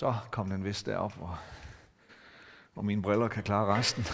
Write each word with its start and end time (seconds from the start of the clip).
Så 0.00 0.14
kom 0.30 0.50
den 0.50 0.64
vist 0.64 0.86
derop, 0.86 1.16
hvor, 1.16 1.40
hvor 2.72 2.82
mine 2.82 3.02
briller 3.02 3.28
kan 3.28 3.42
klare 3.42 3.74
resten. 3.74 4.04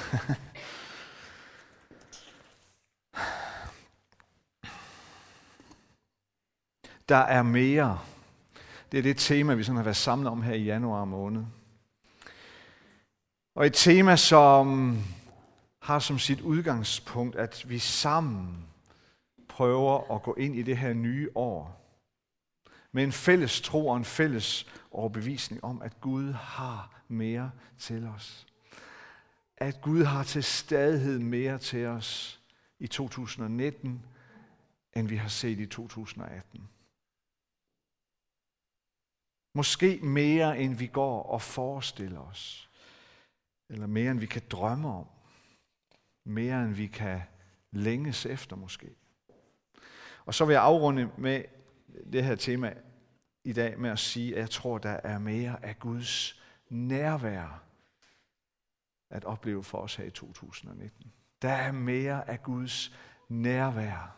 Der 7.09 7.17
er 7.17 7.43
mere. 7.43 7.99
Det 8.93 8.99
er 8.99 9.03
det 9.03 9.17
tema, 9.17 9.55
vi 9.55 9.63
sådan 9.63 9.77
har 9.77 9.85
været 9.85 9.97
samlet 9.97 10.29
om 10.31 10.43
her 10.43 10.55
i 10.55 10.65
januar 10.65 11.05
måned. 11.05 11.45
Og 13.55 13.67
et 13.67 13.75
tema, 13.75 14.17
som 14.17 14.99
har 15.83 15.99
som 15.99 16.19
sit 16.19 16.41
udgangspunkt, 16.41 17.37
at 17.37 17.65
vi 17.69 17.79
sammen 17.79 18.67
prøver 19.49 20.15
at 20.15 20.23
gå 20.23 20.35
ind 20.35 20.57
i 20.57 20.63
det 20.63 20.79
her 20.79 20.93
nye 20.93 21.31
år 21.35 21.86
med 22.97 23.05
en 23.05 23.13
fælles 23.13 23.61
tro 23.61 23.89
og 23.89 23.97
en 23.97 24.05
fælles 24.05 24.67
overbevisning 24.91 25.65
om, 25.65 25.83
at 25.83 26.01
Gud 26.01 26.33
har 26.33 27.03
mere 27.09 27.51
til 27.79 28.05
os. 28.05 28.47
At 29.57 29.81
Gud 29.81 30.05
har 30.05 30.25
til 30.25 30.45
stadighed 30.45 31.19
mere 31.19 31.59
til 31.59 31.87
os 31.87 32.41
i 32.79 32.87
2019, 32.87 34.07
end 34.97 35.09
vi 35.09 35.17
har 35.17 35.29
set 35.29 35.61
i 35.61 35.67
2018. 35.67 36.69
Måske 39.55 40.01
mere, 40.03 40.59
end 40.59 40.75
vi 40.75 40.87
går 40.87 41.23
og 41.23 41.43
forestiller 41.43 42.21
os. 42.21 42.71
Eller 43.71 43.87
mere, 43.87 44.11
end 44.11 44.21
vi 44.21 44.27
kan 44.27 44.43
drømme 44.51 44.89
om. 44.89 45.07
Mere, 46.25 46.65
end 46.65 46.73
vi 46.73 46.87
kan 46.87 47.21
længes 47.73 48.27
efter 48.27 48.57
måske. 48.57 48.95
Og 50.25 50.35
så 50.35 50.45
vil 50.45 50.53
jeg 50.53 50.63
afrunde 50.63 51.11
med 51.19 51.45
det 52.13 52.25
her 52.25 52.35
tema 52.35 52.75
i 53.47 53.53
dag 53.53 53.79
med 53.79 53.91
at 53.91 53.99
sige, 53.99 54.35
at 54.35 54.41
jeg 54.41 54.51
tror, 54.51 54.79
der 54.79 55.01
er 55.05 55.19
mere 55.19 55.65
af 55.65 55.79
Guds 55.79 56.43
nærvær 56.69 57.63
at 59.11 59.25
opleve 59.25 59.65
for 59.65 59.79
os 59.79 59.97
her 59.97 60.05
i 60.05 60.11
2019. 60.11 61.13
Der 61.43 61.53
er 61.53 61.73
mere 61.73 62.29
af 62.29 62.43
Guds 62.43 62.97
nærvær. 63.29 64.17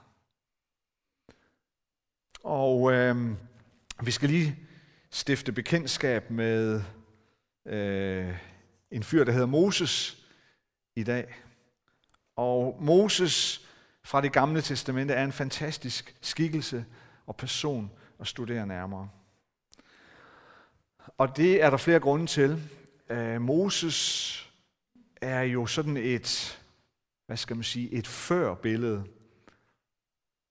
Og 2.45 2.93
øh, 2.93 3.33
vi 4.03 4.11
skal 4.11 4.29
lige 4.29 4.59
stifte 5.11 5.53
bekendtskab 5.53 6.31
med 6.31 6.83
øh, 7.67 8.37
en 8.91 9.03
fyr, 9.03 9.25
der 9.25 9.33
hedder 9.33 9.47
Moses 9.47 10.27
i 10.97 11.05
dag. 11.05 11.35
Og 12.37 12.79
Moses 12.81 13.69
fra 14.05 14.21
det 14.21 14.33
gamle 14.33 14.63
testamente 14.63 15.15
er 15.15 15.25
en 15.25 15.33
fantastisk 15.33 16.17
skikkelse 16.21 16.85
og 17.27 17.37
person 17.37 17.91
at 18.21 18.27
studere 18.27 18.67
nærmere. 18.67 19.09
Og 21.19 21.37
det 21.37 21.63
er 21.63 21.71
der 21.71 21.77
flere 21.77 22.01
grunde 22.01 22.27
til. 22.27 22.71
Øh, 23.11 23.41
Moses 23.41 24.51
er 25.21 25.43
jo 25.43 25.67
sådan 25.67 25.97
et, 25.97 26.61
hvad 27.27 27.37
skal 27.37 27.57
man 27.57 27.65
sige, 27.65 27.93
et 27.93 28.07
førbillede 28.07 29.05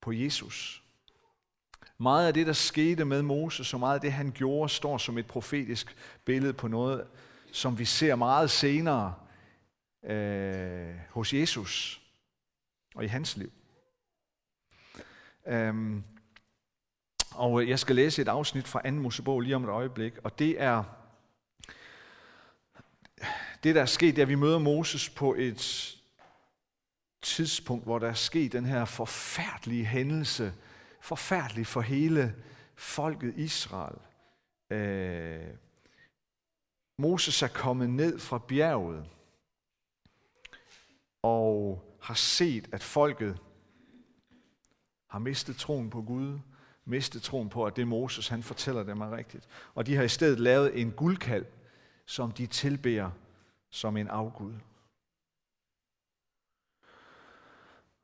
på 0.02 0.12
Jesus. 0.12 0.84
Meget 1.98 2.28
af 2.28 2.34
det, 2.34 2.48
der 2.48 2.54
skete 2.54 3.06
med 3.06 3.22
Moses, 3.22 3.74
og 3.74 3.80
meget 3.80 3.96
af 3.96 4.02
det, 4.02 4.14
han 4.14 4.32
gjorde, 4.32 4.70
står 4.70 4.98
som 4.98 5.18
et 5.18 5.28
profetisk 5.28 5.96
billede 6.26 6.54
på 6.54 6.68
noget, 6.68 7.08
som 7.52 7.80
vi 7.80 7.86
ser 7.86 8.16
meget 8.16 8.52
senere 8.52 9.16
øh, 10.04 10.96
hos 11.09 11.34
Jesus 11.34 12.02
og 12.96 13.04
i 13.04 13.08
hans 13.08 13.38
liv. 13.38 13.52
Øhm, 15.48 16.04
og 17.38 17.62
øh, 17.62 17.70
jeg 17.70 17.80
skal 17.80 17.96
læse 17.96 18.22
et 18.22 18.28
afsnit 18.28 18.68
fra 18.68 18.82
2. 18.90 18.92
Mosebog 18.92 19.42
lige 19.42 19.56
om 19.56 19.64
et 19.64 19.70
øjeblik, 19.70 20.14
og 20.24 20.40
det 20.40 20.62
er 20.62 20.84
det, 23.64 23.76
der 23.76 23.82
er 23.82 23.86
sket, 23.86 24.16
det 24.16 24.22
er, 24.22 24.26
at 24.26 24.30
vi 24.30 24.36
møder 24.36 24.60
Moses 24.60 25.10
på 25.10 25.34
et 25.34 25.94
tidspunkt, 27.22 27.84
hvor 27.84 28.00
der 28.00 28.08
er 28.08 28.14
sket 28.14 28.52
den 28.52 28.66
her 28.66 28.86
forfærdelige 28.86 29.86
hændelse, 29.86 30.53
forfærdelig 31.02 31.68
for 31.68 31.81
hele 31.81 32.36
folket 32.76 33.34
Israel. 33.38 33.97
Øh, 34.70 35.47
Moses 36.97 37.42
er 37.42 37.47
kommet 37.47 37.90
ned 37.90 38.20
fra 38.20 38.38
bjerget 38.47 39.09
og 41.22 41.84
har 42.02 42.14
set, 42.14 42.70
at 42.72 42.84
folket 42.84 43.40
har 45.08 45.20
mistet 45.20 45.56
troen 45.56 45.90
på 45.90 46.02
Gud, 46.02 46.40
miste 46.88 47.20
troen 47.20 47.50
på, 47.50 47.66
at 47.66 47.75
det 47.75 47.88
Moses 47.88 48.28
han 48.28 48.44
fortæller 48.44 48.84
dem 48.84 49.02
er 49.02 49.18
rigtigt. 49.18 49.48
Og 49.75 49.86
de 49.86 49.96
har 49.96 50.03
i 50.03 50.09
stedet 50.09 50.40
lavet 50.40 50.81
en 50.81 50.92
guldkalv, 50.92 51.46
som 52.06 52.31
de 52.31 52.48
tilbeder 52.48 53.12
som 53.70 53.98
en 53.98 54.08
afgud. 54.08 54.53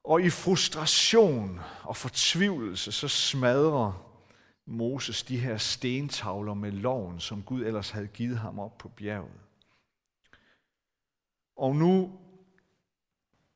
Og 0.03 0.21
i 0.21 0.29
frustration 0.29 1.59
og 1.83 1.97
fortvivlelse, 1.97 2.91
så 2.91 3.07
smadrer 3.07 4.09
Moses 4.65 5.23
de 5.23 5.39
her 5.39 5.57
stentavler 5.57 6.53
med 6.53 6.71
loven, 6.71 7.19
som 7.19 7.43
Gud 7.43 7.65
ellers 7.65 7.89
havde 7.89 8.07
givet 8.07 8.37
ham 8.37 8.59
op 8.59 8.77
på 8.77 8.89
bjerget. 8.89 9.39
Og 11.55 11.75
nu 11.75 12.19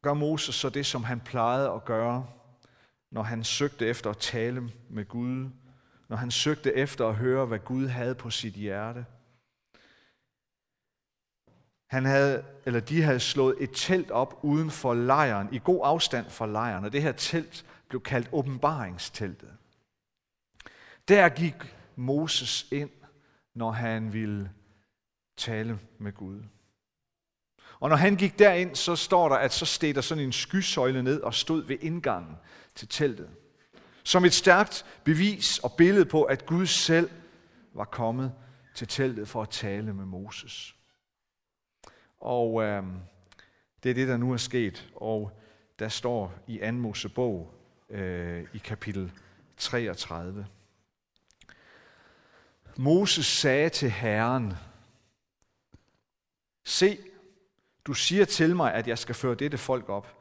gør 0.02 0.14
Moses 0.14 0.56
så 0.56 0.70
det, 0.70 0.86
som 0.86 1.04
han 1.04 1.20
plejede 1.20 1.70
at 1.70 1.86
gøre, 1.86 2.28
når 3.12 3.24
han 3.24 3.44
søgte 3.44 3.88
efter 3.88 4.10
at 4.10 4.18
tale 4.18 4.70
med 4.90 5.06
Gud, 5.06 5.50
når 6.10 6.18
han 6.18 6.32
søgte 6.32 6.74
efter 6.74 7.08
at 7.08 7.16
høre, 7.16 7.46
hvad 7.46 7.60
Gud 7.60 7.88
havde 7.88 8.16
på 8.16 8.30
sit 8.30 8.54
hjerte. 8.54 9.06
Han 11.88 12.06
havde, 12.06 12.46
eller 12.66 12.80
de 12.80 13.02
havde 13.02 13.20
slået 13.20 13.56
et 13.60 13.70
telt 13.74 14.12
op 14.12 14.40
uden 14.44 14.72
for 14.72 14.94
lejren, 14.94 15.54
i 15.54 15.60
god 15.64 15.82
afstand 15.84 16.30
fra 16.30 16.48
lejren, 16.48 16.86
og 16.86 16.92
det 16.92 17.02
her 17.02 17.12
telt 17.12 17.66
blev 17.90 18.02
kaldt 18.02 18.30
åbenbaringsteltet. 18.32 19.58
Der 21.08 21.30
gik 21.30 21.76
Moses 21.96 22.72
ind, 22.72 22.90
når 23.54 23.72
han 23.72 24.14
ville 24.14 24.52
tale 25.38 25.80
med 25.98 26.14
Gud. 26.14 26.44
Og 27.80 27.90
når 27.90 27.96
han 27.96 28.16
gik 28.16 28.40
derind, 28.40 28.76
så 28.76 28.96
står 28.96 29.30
der, 29.30 29.36
at 29.36 29.54
så 29.54 29.66
steg 29.66 29.96
der 29.96 30.02
sådan 30.02 30.24
en 30.24 30.32
skysøjle 30.32 31.04
ned 31.04 31.22
og 31.22 31.34
stod 31.34 31.64
ved 31.64 31.78
indgangen 31.82 32.36
til 32.76 32.88
teltet. 32.88 33.30
Som 34.04 34.26
et 34.26 34.34
stærkt 34.34 34.86
bevis 35.04 35.60
og 35.60 35.74
billede 35.74 36.06
på, 36.06 36.24
at 36.24 36.46
Gud 36.46 36.66
selv 36.66 37.10
var 37.74 37.86
kommet 37.86 38.34
til 38.76 38.88
teltet 38.88 39.28
for 39.28 39.42
at 39.42 39.50
tale 39.50 39.94
med 39.94 40.06
Moses. 40.06 40.76
Og 42.20 42.64
øh, 42.64 42.84
det 43.84 43.90
er 43.90 43.94
det, 43.94 44.08
der 44.08 44.18
nu 44.18 44.34
er 44.34 44.38
sket. 44.38 44.90
Og 44.96 45.42
der 45.80 45.90
står 45.90 46.34
i 46.48 46.60
2. 46.66 46.72
Mosebog 46.72 47.54
øh, 47.90 48.46
i 48.54 48.58
kapitel 48.58 49.12
33. 49.58 50.48
Moses 52.78 53.26
sagde 53.26 53.70
til 53.70 53.92
Herren, 53.92 54.54
Se, 56.66 56.98
du 57.88 57.94
siger 57.94 58.26
til 58.26 58.56
mig, 58.56 58.74
at 58.74 58.88
jeg 58.88 58.98
skal 58.98 59.16
føre 59.16 59.36
dette 59.36 59.58
folk 59.58 59.90
op, 59.90 60.18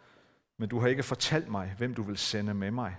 men 0.58 0.68
du 0.68 0.78
har 0.78 0.88
ikke 0.88 1.02
fortalt 1.02 1.48
mig, 1.48 1.74
hvem 1.78 1.94
du 1.94 2.02
vil 2.02 2.18
sende 2.18 2.54
med 2.54 2.70
mig. 2.70 2.96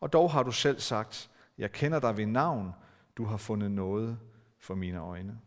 Og 0.00 0.12
dog 0.12 0.32
har 0.32 0.42
du 0.42 0.52
selv 0.52 0.80
sagt, 0.80 1.30
jeg 1.58 1.72
kender 1.72 2.00
dig 2.00 2.16
ved 2.16 2.26
navn, 2.26 2.72
du 3.16 3.24
har 3.24 3.36
fundet 3.36 3.70
noget 3.70 4.18
for 4.58 4.74
mine 4.74 4.98
øjne. 4.98 5.40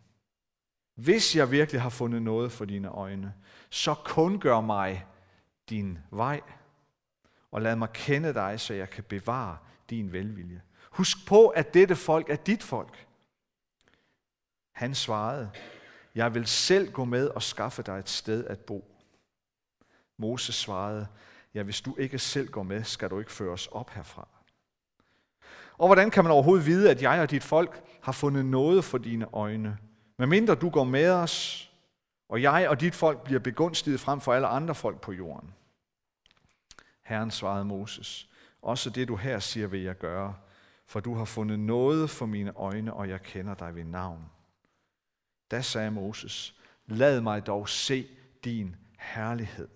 Hvis 0.95 1.35
jeg 1.35 1.51
virkelig 1.51 1.81
har 1.81 1.89
fundet 1.89 2.21
noget 2.21 2.51
for 2.51 2.65
dine 2.65 2.89
øjne, 2.89 3.33
så 3.69 3.93
kun 3.93 4.39
gør 4.39 4.61
mig 4.61 5.05
din 5.69 5.99
vej, 6.11 6.41
og 7.51 7.61
lad 7.61 7.75
mig 7.75 7.89
kende 7.93 8.33
dig, 8.33 8.59
så 8.59 8.73
jeg 8.73 8.89
kan 8.89 9.03
bevare 9.03 9.57
din 9.89 10.11
velvilje. 10.11 10.61
Husk 10.91 11.27
på, 11.27 11.47
at 11.47 11.73
dette 11.73 11.95
folk 11.95 12.29
er 12.29 12.35
dit 12.35 12.63
folk. 12.63 13.07
Han 14.71 14.95
svarede, 14.95 15.51
jeg 16.15 16.35
vil 16.35 16.47
selv 16.47 16.91
gå 16.91 17.05
med 17.05 17.27
og 17.27 17.43
skaffe 17.43 17.83
dig 17.83 17.99
et 17.99 18.09
sted 18.09 18.45
at 18.45 18.59
bo. 18.59 18.93
Moses 20.17 20.55
svarede, 20.55 21.07
ja, 21.53 21.63
hvis 21.63 21.81
du 21.81 21.95
ikke 21.95 22.19
selv 22.19 22.47
går 22.49 22.63
med, 22.63 22.83
skal 22.83 23.09
du 23.09 23.19
ikke 23.19 23.31
føre 23.31 23.51
os 23.51 23.67
op 23.67 23.89
herfra. 23.89 24.27
Og 25.77 25.87
hvordan 25.87 26.11
kan 26.11 26.23
man 26.23 26.31
overhovedet 26.31 26.65
vide, 26.65 26.91
at 26.91 27.01
jeg 27.01 27.21
og 27.21 27.31
dit 27.31 27.43
folk 27.43 27.83
har 28.01 28.11
fundet 28.11 28.45
noget 28.45 28.83
for 28.83 28.97
dine 28.97 29.33
øjne? 29.33 29.77
Men 30.17 30.29
mindre 30.29 30.55
du 30.55 30.69
går 30.69 30.83
med 30.83 31.09
os, 31.09 31.69
og 32.29 32.41
jeg 32.41 32.69
og 32.69 32.79
dit 32.79 32.95
folk 32.95 33.23
bliver 33.23 33.39
begunstiget 33.39 33.99
frem 33.99 34.21
for 34.21 34.33
alle 34.33 34.47
andre 34.47 34.75
folk 34.75 35.01
på 35.01 35.11
jorden. 35.11 35.53
Herren 37.03 37.31
svarede 37.31 37.65
Moses, 37.65 38.29
også 38.61 38.89
det 38.89 39.07
du 39.07 39.15
her 39.15 39.39
siger 39.39 39.67
vil 39.67 39.81
jeg 39.81 39.97
gøre, 39.97 40.35
for 40.85 40.99
du 40.99 41.15
har 41.15 41.25
fundet 41.25 41.59
noget 41.59 42.09
for 42.09 42.25
mine 42.25 42.51
øjne, 42.55 42.93
og 42.93 43.09
jeg 43.09 43.21
kender 43.21 43.55
dig 43.55 43.75
ved 43.75 43.83
navn. 43.83 44.23
Da 45.53 45.61
sagde 45.61 45.91
Moses, 45.91 46.55
lad 46.87 47.21
mig 47.21 47.45
dog 47.45 47.69
se 47.69 48.07
din 48.43 48.75
herlighed. 48.99 49.67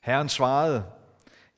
Herren 0.00 0.28
svarede, 0.28 0.84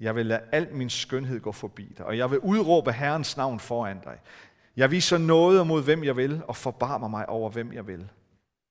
jeg 0.01 0.15
vil 0.15 0.27
lade 0.27 0.43
al 0.53 0.75
min 0.75 0.91
skønhed 0.91 1.41
gå 1.41 1.53
forbi 1.53 1.95
dig, 1.99 2.07
og 2.07 2.19
jeg 2.19 2.31
vil 2.31 2.39
udråbe 2.39 2.93
Herrens 2.93 3.37
navn 3.37 3.61
foran 3.61 4.01
dig. 4.01 4.19
Jeg 4.77 4.91
viser 4.91 5.19
noget 5.19 5.67
mod 5.67 5.85
hvem 5.85 6.05
jeg 6.05 6.17
vil, 6.17 6.43
og 6.49 6.57
forbarmer 6.57 7.09
mig 7.09 7.29
over 7.29 7.51
hvem 7.51 7.73
jeg 7.73 7.87
vil. 7.87 8.11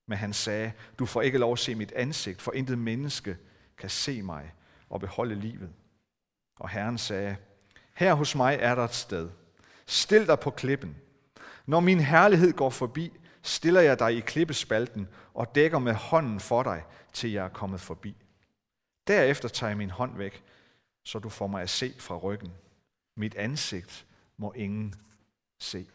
Men 0.07 0.17
han 0.17 0.33
sagde, 0.33 0.71
du 0.99 1.05
får 1.05 1.21
ikke 1.21 1.37
lov 1.37 1.51
at 1.51 1.59
se 1.59 1.75
mit 1.75 1.91
ansigt, 1.91 2.41
for 2.41 2.51
intet 2.51 2.77
menneske 2.77 3.37
kan 3.77 3.89
se 3.89 4.21
mig 4.21 4.53
og 4.89 4.99
beholde 4.99 5.35
livet. 5.35 5.69
Og 6.59 6.69
Herren 6.69 6.97
sagde, 6.97 7.35
her 7.93 8.13
hos 8.13 8.35
mig 8.35 8.57
er 8.59 8.75
der 8.75 8.83
et 8.83 8.93
sted. 8.93 9.29
Stil 9.85 10.27
dig 10.27 10.39
på 10.39 10.49
klippen. 10.49 10.95
Når 11.65 11.79
min 11.79 11.99
herlighed 11.99 12.53
går 12.53 12.69
forbi, 12.69 13.19
stiller 13.45 13.81
jeg 13.81 13.99
dig 13.99 14.17
i 14.17 14.19
klippespalten 14.19 15.07
og 15.33 15.55
dækker 15.55 15.79
med 15.79 15.93
hånden 15.93 16.39
for 16.39 16.63
dig, 16.63 16.83
til 17.13 17.31
jeg 17.31 17.45
er 17.45 17.49
kommet 17.49 17.81
forbi. 17.81 18.15
Derefter 19.07 19.49
tager 19.49 19.69
jeg 19.69 19.77
min 19.77 19.89
hånd 19.89 20.17
væk, 20.17 20.43
så 21.03 21.19
du 21.19 21.29
får 21.29 21.47
mig 21.47 21.61
at 21.61 21.69
se 21.69 21.93
fra 21.99 22.17
ryggen. 22.17 22.53
Mit 23.15 23.35
ansigt 23.35 24.05
må 24.37 24.53
ingen 24.53 24.95
se. 25.59 25.87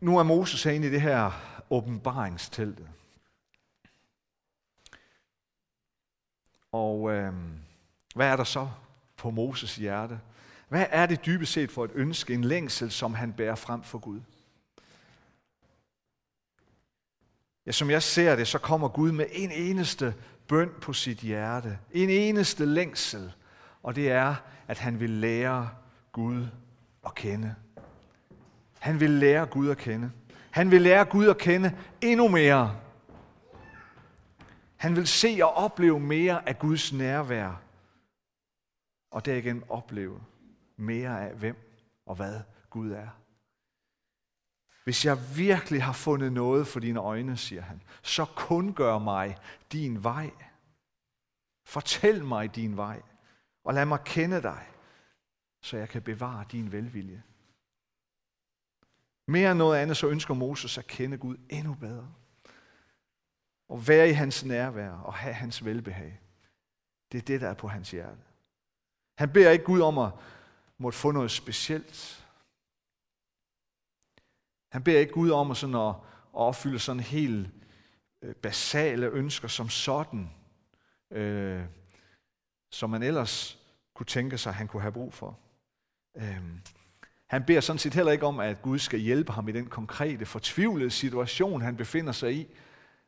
Nu 0.00 0.18
er 0.18 0.22
Moses 0.22 0.62
herinde 0.62 0.86
i 0.86 0.90
det 0.90 1.00
her 1.00 1.30
åbenbaringsteltet. 1.70 2.88
Og 6.72 7.10
øh, 7.12 7.34
hvad 8.18 8.28
er 8.28 8.36
der 8.36 8.44
så 8.44 8.68
på 9.16 9.30
Moses 9.30 9.76
hjerte? 9.76 10.20
Hvad 10.68 10.86
er 10.90 11.06
det 11.06 11.26
dybest 11.26 11.52
set 11.52 11.70
for 11.70 11.84
et 11.84 11.90
ønske, 11.94 12.34
en 12.34 12.44
længsel, 12.44 12.90
som 12.90 13.14
han 13.14 13.32
bærer 13.32 13.54
frem 13.54 13.82
for 13.82 13.98
Gud? 13.98 14.20
Ja, 17.66 17.72
som 17.72 17.90
jeg 17.90 18.02
ser 18.02 18.36
det, 18.36 18.48
så 18.48 18.58
kommer 18.58 18.88
Gud 18.88 19.12
med 19.12 19.26
en 19.32 19.50
eneste 19.50 20.14
bøn 20.48 20.70
på 20.80 20.92
sit 20.92 21.18
hjerte. 21.18 21.78
En 21.92 22.10
eneste 22.10 22.66
længsel. 22.66 23.32
Og 23.82 23.96
det 23.96 24.10
er, 24.10 24.34
at 24.68 24.78
han 24.78 25.00
vil 25.00 25.10
lære 25.10 25.70
Gud 26.12 26.46
at 27.06 27.14
kende. 27.14 27.54
Han 28.78 29.00
vil 29.00 29.10
lære 29.10 29.46
Gud 29.46 29.68
at 29.68 29.78
kende. 29.78 30.10
Han 30.50 30.70
vil 30.70 30.82
lære 30.82 31.04
Gud 31.04 31.28
at 31.28 31.38
kende 31.38 31.72
endnu 32.00 32.28
mere. 32.28 32.76
Han 34.76 34.96
vil 34.96 35.06
se 35.06 35.38
og 35.42 35.54
opleve 35.54 36.00
mere 36.00 36.48
af 36.48 36.58
Guds 36.58 36.92
nærvær. 36.92 37.67
Og 39.10 39.24
derigennem 39.24 39.70
opleve 39.70 40.20
mere 40.76 41.28
af, 41.28 41.34
hvem 41.34 41.56
og 42.06 42.14
hvad 42.14 42.40
Gud 42.70 42.90
er. 42.90 43.08
Hvis 44.84 45.04
jeg 45.04 45.18
virkelig 45.36 45.82
har 45.82 45.92
fundet 45.92 46.32
noget 46.32 46.66
for 46.66 46.80
dine 46.80 47.00
øjne, 47.00 47.36
siger 47.36 47.62
han, 47.62 47.82
så 48.02 48.24
kun 48.24 48.74
gør 48.74 48.98
mig 48.98 49.36
din 49.72 50.04
vej. 50.04 50.30
Fortæl 51.64 52.24
mig 52.24 52.54
din 52.54 52.76
vej, 52.76 53.02
og 53.64 53.74
lad 53.74 53.86
mig 53.86 54.00
kende 54.04 54.42
dig, 54.42 54.66
så 55.62 55.76
jeg 55.76 55.88
kan 55.88 56.02
bevare 56.02 56.44
din 56.52 56.72
velvilje. 56.72 57.22
Mere 59.26 59.50
end 59.50 59.58
noget 59.58 59.78
andet, 59.78 59.96
så 59.96 60.08
ønsker 60.08 60.34
Moses 60.34 60.78
at 60.78 60.86
kende 60.86 61.18
Gud 61.18 61.36
endnu 61.48 61.74
bedre. 61.74 62.14
Og 63.68 63.88
være 63.88 64.08
i 64.08 64.12
hans 64.12 64.44
nærvær 64.44 64.90
og 64.90 65.14
have 65.14 65.34
hans 65.34 65.64
velbehag. 65.64 66.20
Det 67.12 67.18
er 67.18 67.22
det, 67.22 67.40
der 67.40 67.48
er 67.48 67.54
på 67.54 67.68
hans 67.68 67.90
hjerte. 67.90 68.27
Han 69.18 69.32
beder 69.32 69.50
ikke 69.50 69.64
Gud 69.64 69.80
om 69.80 69.98
at 69.98 70.10
måtte 70.78 70.98
få 70.98 71.10
noget 71.10 71.30
specielt. 71.30 72.26
Han 74.72 74.82
beder 74.82 75.00
ikke 75.00 75.12
Gud 75.12 75.30
om 75.30 75.50
at, 75.50 75.56
sådan 75.56 75.74
at, 75.74 75.88
at 75.88 75.94
opfylde 76.32 76.78
sådan 76.78 77.00
helt 77.00 77.48
øh, 78.22 78.34
basale 78.34 79.06
ønsker 79.06 79.48
som 79.48 79.68
sådan, 79.68 80.30
øh, 81.12 81.64
som 82.72 82.90
man 82.90 83.02
ellers 83.02 83.58
kunne 83.94 84.06
tænke 84.06 84.38
sig, 84.38 84.54
han 84.54 84.68
kunne 84.68 84.82
have 84.82 84.92
brug 84.92 85.14
for. 85.14 85.38
Øh, 86.16 86.42
han 87.26 87.44
beder 87.44 87.60
sådan 87.60 87.78
set 87.78 87.94
heller 87.94 88.12
ikke 88.12 88.26
om, 88.26 88.40
at 88.40 88.62
Gud 88.62 88.78
skal 88.78 88.98
hjælpe 88.98 89.32
ham 89.32 89.48
i 89.48 89.52
den 89.52 89.66
konkrete, 89.66 90.26
fortvivlede 90.26 90.90
situation, 90.90 91.60
han 91.60 91.76
befinder 91.76 92.12
sig 92.12 92.34
i, 92.34 92.46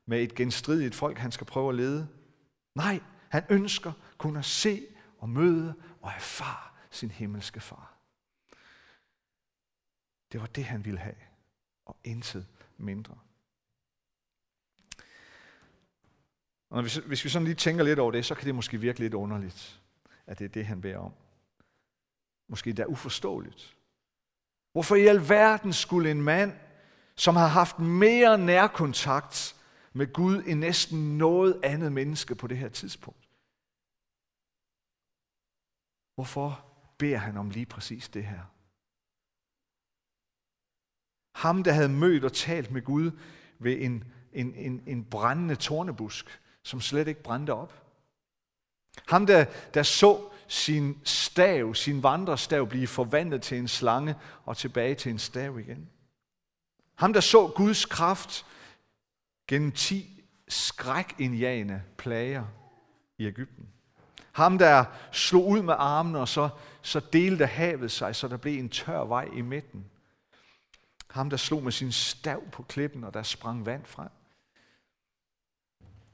med 0.07 0.23
et 0.23 0.35
genstridigt 0.35 0.95
folk, 0.95 1.19
han 1.19 1.33
skal 1.33 1.47
prøve 1.47 1.69
at 1.69 1.75
lede. 1.75 2.09
Nej, 2.75 3.01
han 3.29 3.45
ønsker 3.49 3.93
kun 4.19 4.37
at 4.37 4.45
se 4.45 4.87
og 5.21 5.29
møde 5.29 5.75
og 6.01 6.11
erfare 6.11 6.71
sin 6.91 7.11
himmelske 7.11 7.61
far. 7.61 7.95
Det 10.33 10.41
var 10.41 10.47
det, 10.47 10.65
han 10.65 10.85
ville 10.85 11.01
have, 11.01 11.17
og 11.85 11.97
intet 12.05 12.47
mindre. 12.77 13.19
Og 16.71 16.85
vi 16.85 16.91
hvis 17.07 17.25
vi 17.25 17.29
sådan 17.29 17.45
lige 17.45 17.55
tænker 17.55 17.85
lidt 17.85 17.99
over 17.99 18.11
det, 18.11 18.27
så 18.27 18.35
kan 18.35 18.47
det 18.47 18.55
måske 18.55 18.81
virke 18.81 18.99
lidt 18.99 19.15
underligt, 19.15 19.81
at 20.27 20.39
det 20.39 20.45
er 20.45 20.49
det, 20.49 20.67
han 20.67 20.81
beder 20.81 20.99
om. 20.99 21.13
Måske 22.49 22.73
det 22.73 22.79
er 22.79 22.87
uforståeligt. 22.87 23.77
Hvorfor 24.73 24.97
i 24.97 25.07
alverden 25.07 25.73
skulle 25.73 26.11
en 26.11 26.23
mand, 26.23 26.53
som 27.17 27.37
har 27.37 27.47
haft 27.47 27.79
mere 27.79 28.39
nærkontakt 28.39 29.57
med 29.93 30.13
Gud 30.13 30.43
end 30.47 30.59
næsten 30.59 31.19
noget 31.19 31.61
andet 31.63 31.93
menneske 31.93 32.35
på 32.35 32.47
det 32.47 32.59
her 32.59 32.69
tidspunkt, 32.69 33.30
hvorfor 36.21 36.65
beder 36.99 37.17
han 37.17 37.37
om 37.37 37.51
lige 37.51 37.67
præcis 37.67 38.09
det 38.09 38.25
her. 38.25 38.41
Ham, 41.35 41.65
der 41.65 41.73
havde 41.73 41.89
mødt 41.89 42.25
og 42.25 42.33
talt 42.33 42.71
med 42.71 42.83
Gud 42.83 43.11
ved 43.59 43.77
en, 43.81 44.05
en, 44.33 44.55
en, 44.55 44.83
en 44.87 45.05
brændende 45.05 45.57
tornebusk, 45.57 46.41
som 46.63 46.81
slet 46.81 47.09
ikke 47.09 47.23
brændte 47.23 47.55
op. 47.55 47.87
Ham, 49.09 49.27
der, 49.27 49.45
der 49.75 49.83
så 49.83 50.31
sin 50.49 51.01
stav, 51.05 51.75
sin 51.75 52.03
vandrestav 52.03 52.67
blive 52.67 52.87
forvandlet 52.87 53.43
til 53.43 53.59
en 53.59 53.69
slange 53.69 54.15
og 54.45 54.57
tilbage 54.57 54.95
til 54.95 55.11
en 55.13 55.19
stav 55.19 55.59
igen. 55.59 55.91
Ham, 56.95 57.13
der 57.13 57.21
så 57.21 57.53
Guds 57.57 57.85
kraft 57.85 58.47
gennem 59.49 59.73
ti 59.73 60.25
skrækindjagende 60.49 61.83
plager 61.99 62.47
i 63.19 63.27
Ægypten. 63.27 63.80
Ham, 64.33 64.59
der 64.59 64.85
slog 65.13 65.49
ud 65.49 65.63
med 65.63 65.75
armene, 65.79 66.19
og 66.19 66.29
så, 66.29 66.49
så 66.83 67.01
delte 67.13 67.47
havet 67.47 67.91
sig, 67.91 68.17
så 68.17 68.29
der 68.29 68.37
blev 68.37 68.59
en 68.59 68.69
tør 68.69 69.05
vej 69.05 69.29
i 69.33 69.41
midten. 69.41 69.91
Ham, 71.11 71.31
der 71.31 71.37
slog 71.37 71.63
med 71.63 71.73
sin 71.73 71.93
stav 71.93 72.43
på 72.53 72.63
klippen, 72.63 73.05
og 73.05 73.15
der 73.15 73.23
sprang 73.23 73.67
vand 73.67 73.85
frem. 73.85 74.09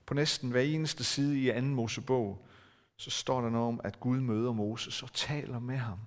På 0.06 0.14
næsten 0.14 0.50
hver 0.50 0.60
eneste 0.60 1.04
side 1.04 1.40
i 1.40 1.50
anden 1.50 1.74
Mosebog, 1.74 2.46
så 2.96 3.10
står 3.10 3.40
der 3.40 3.50
noget 3.50 3.68
om, 3.68 3.80
at 3.84 4.00
Gud 4.00 4.20
møder 4.20 4.52
Moses 4.52 5.02
og 5.02 5.12
taler 5.12 5.58
med 5.58 5.76
ham. 5.76 5.98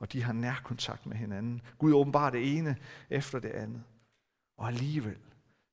Og 0.00 0.12
de 0.12 0.22
har 0.22 0.32
nærkontakt 0.32 1.06
med 1.06 1.16
hinanden. 1.16 1.62
Gud 1.78 1.92
åbenbarer 1.92 2.30
det 2.30 2.56
ene 2.56 2.76
efter 3.10 3.38
det 3.38 3.48
andet. 3.48 3.82
Og 4.56 4.68
alligevel, 4.68 5.18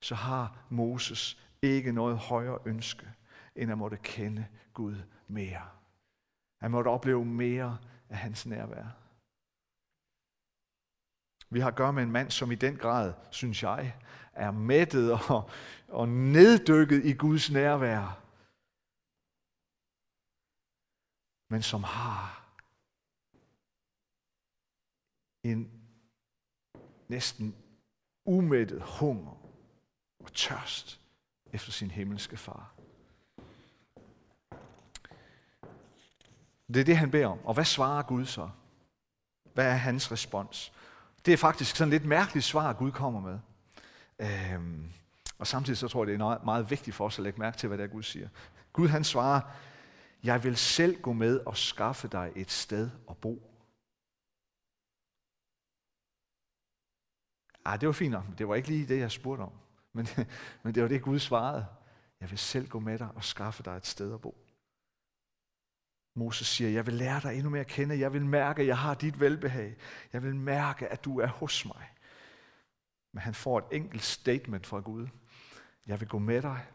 så 0.01 0.15
har 0.15 0.57
Moses 0.69 1.37
ikke 1.61 1.91
noget 1.91 2.17
højere 2.17 2.59
ønske, 2.65 3.07
end 3.55 3.71
at 3.71 3.77
måtte 3.77 3.97
kende 4.03 4.45
Gud 4.73 4.95
mere. 5.27 5.78
Han 6.61 6.71
måtte 6.71 6.87
opleve 6.87 7.25
mere 7.25 7.77
af 8.09 8.17
hans 8.17 8.45
nærvær. 8.45 8.87
Vi 11.49 11.59
har 11.59 11.67
at 11.67 11.75
gøre 11.75 11.93
med 11.93 12.03
en 12.03 12.11
mand, 12.11 12.31
som 12.31 12.51
i 12.51 12.55
den 12.55 12.77
grad, 12.77 13.13
synes 13.31 13.63
jeg, 13.63 13.99
er 14.33 14.51
mættet 14.51 15.11
og, 15.11 15.49
og 15.87 16.09
neddykket 16.09 17.05
i 17.05 17.13
Guds 17.13 17.51
nærvær. 17.51 18.25
Men 21.49 21.61
som 21.61 21.83
har 21.83 22.39
en 25.43 25.71
næsten 27.07 27.55
umættet 28.25 28.81
hunger 28.99 29.31
og 30.19 30.33
tørst 30.33 31.01
efter 31.53 31.71
sin 31.71 31.91
himmelske 31.91 32.37
far. 32.37 32.78
Det 36.73 36.79
er 36.79 36.83
det, 36.83 36.97
han 36.97 37.11
beder 37.11 37.27
om. 37.27 37.45
Og 37.45 37.53
hvad 37.53 37.65
svarer 37.65 38.03
Gud 38.03 38.25
så? 38.25 38.49
Hvad 39.53 39.65
er 39.65 39.75
hans 39.75 40.11
respons? 40.11 40.73
Det 41.25 41.33
er 41.33 41.37
faktisk 41.37 41.75
sådan 41.75 41.89
lidt 41.89 42.05
mærkeligt 42.05 42.45
svar, 42.45 42.73
Gud 42.73 42.91
kommer 42.91 43.19
med. 43.19 43.39
Øhm, 44.19 44.91
og 45.37 45.47
samtidig 45.47 45.77
så 45.77 45.87
tror 45.87 46.05
jeg, 46.05 46.07
det 46.07 46.21
er 46.21 46.43
meget 46.45 46.69
vigtigt 46.69 46.95
for 46.95 47.05
os 47.05 47.19
at 47.19 47.23
lægge 47.23 47.39
mærke 47.39 47.57
til, 47.57 47.67
hvad 47.67 47.77
det 47.77 47.83
er, 47.83 47.87
Gud 47.87 48.03
siger. 48.03 48.29
Gud 48.73 48.87
han 48.87 49.03
svarer, 49.03 49.41
jeg 50.23 50.43
vil 50.43 50.57
selv 50.57 51.01
gå 51.01 51.13
med 51.13 51.39
og 51.39 51.57
skaffe 51.57 52.07
dig 52.07 52.31
et 52.35 52.51
sted 52.51 52.89
at 53.09 53.17
bo. 53.17 53.49
Ah, 57.65 57.79
det 57.79 57.87
var 57.87 57.93
fint 57.93 58.11
nok. 58.11 58.25
Det 58.37 58.47
var 58.47 58.55
ikke 58.55 58.67
lige 58.67 58.87
det, 58.87 58.99
jeg 58.99 59.11
spurgte 59.11 59.41
om. 59.41 59.51
Men, 59.93 60.07
men 60.63 60.75
det 60.75 60.83
var 60.83 60.89
det, 60.89 61.01
Gud 61.01 61.19
svarede. 61.19 61.65
Jeg 62.21 62.29
vil 62.29 62.39
selv 62.39 62.67
gå 62.67 62.79
med 62.79 62.99
dig 62.99 63.09
og 63.15 63.23
skaffe 63.23 63.63
dig 63.63 63.77
et 63.77 63.87
sted 63.87 64.13
at 64.13 64.21
bo. 64.21 64.48
Moses 66.19 66.47
siger, 66.47 66.69
jeg 66.69 66.85
vil 66.85 66.93
lære 66.93 67.21
dig 67.21 67.35
endnu 67.35 67.49
mere 67.49 67.61
at 67.61 67.67
kende. 67.67 67.99
Jeg 67.99 68.13
vil 68.13 68.25
mærke, 68.25 68.61
at 68.61 68.67
jeg 68.67 68.77
har 68.77 68.93
dit 68.93 69.19
velbehag. 69.19 69.75
Jeg 70.13 70.23
vil 70.23 70.35
mærke, 70.35 70.87
at 70.87 71.05
du 71.05 71.19
er 71.19 71.27
hos 71.27 71.65
mig. 71.65 71.93
Men 73.13 73.21
han 73.21 73.33
får 73.33 73.57
et 73.57 73.65
enkelt 73.71 74.03
statement 74.03 74.67
fra 74.67 74.79
Gud. 74.79 75.07
Jeg 75.85 75.99
vil 75.99 76.07
gå 76.07 76.19
med 76.19 76.41
dig, 76.41 76.67